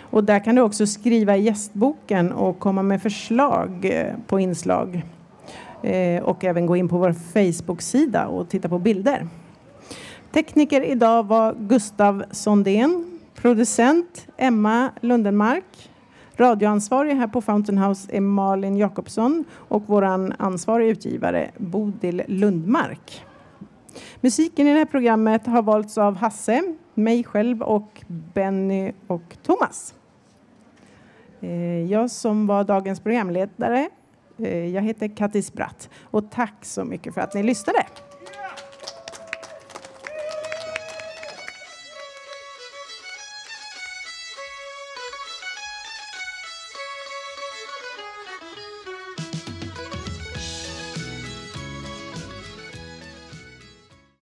Och 0.00 0.24
där 0.24 0.44
kan 0.44 0.54
du 0.54 0.62
också 0.62 0.86
skriva 0.86 1.36
i 1.36 1.42
gästboken 1.42 2.32
och 2.32 2.58
komma 2.58 2.82
med 2.82 3.02
förslag 3.02 3.84
eh, 3.84 4.14
på 4.26 4.40
inslag. 4.40 5.02
Eh, 5.82 6.22
och 6.22 6.44
även 6.44 6.66
gå 6.66 6.76
in 6.76 6.88
på 6.88 6.98
vår 6.98 7.12
Facebook-sida 7.12 8.26
och 8.26 8.48
titta 8.48 8.68
på 8.68 8.78
bilder. 8.78 9.26
Tekniker 10.32 10.82
idag 10.82 11.26
var 11.26 11.54
Gustav 11.58 12.24
Sondén. 12.30 13.20
Producent 13.34 14.26
Emma 14.36 14.90
Lundenmark. 15.00 15.90
Radioansvarig 16.36 17.14
här 17.14 17.26
på 17.26 17.40
Fountain 17.40 17.78
House 17.78 18.16
är 18.16 18.20
Malin 18.20 18.76
Jakobsson 18.76 19.44
och 19.52 19.82
vår 19.86 20.04
ansvarig 20.38 20.88
utgivare 20.88 21.50
Bodil 21.56 22.22
Lundmark. 22.26 23.24
Musiken 24.20 24.66
i 24.66 24.72
det 24.72 24.78
här 24.78 24.84
programmet 24.84 25.46
har 25.46 25.62
valts 25.62 25.98
av 25.98 26.16
Hasse, 26.16 26.62
mig 26.94 27.24
själv 27.24 27.62
och 27.62 27.93
Benny 28.34 28.92
och 29.06 29.36
Thomas. 29.42 29.94
Eh, 31.40 31.82
jag 31.92 32.10
som 32.10 32.46
var 32.46 32.64
dagens 32.64 33.00
programledare, 33.00 33.88
eh, 34.38 34.66
jag 34.66 34.82
heter 34.82 35.16
Kattis 35.16 35.52
Bratt 35.52 35.90
och 36.02 36.30
tack 36.30 36.64
så 36.64 36.84
mycket 36.84 37.14
för 37.14 37.20
att 37.20 37.34
ni 37.34 37.42
lyssnade. 37.42 37.86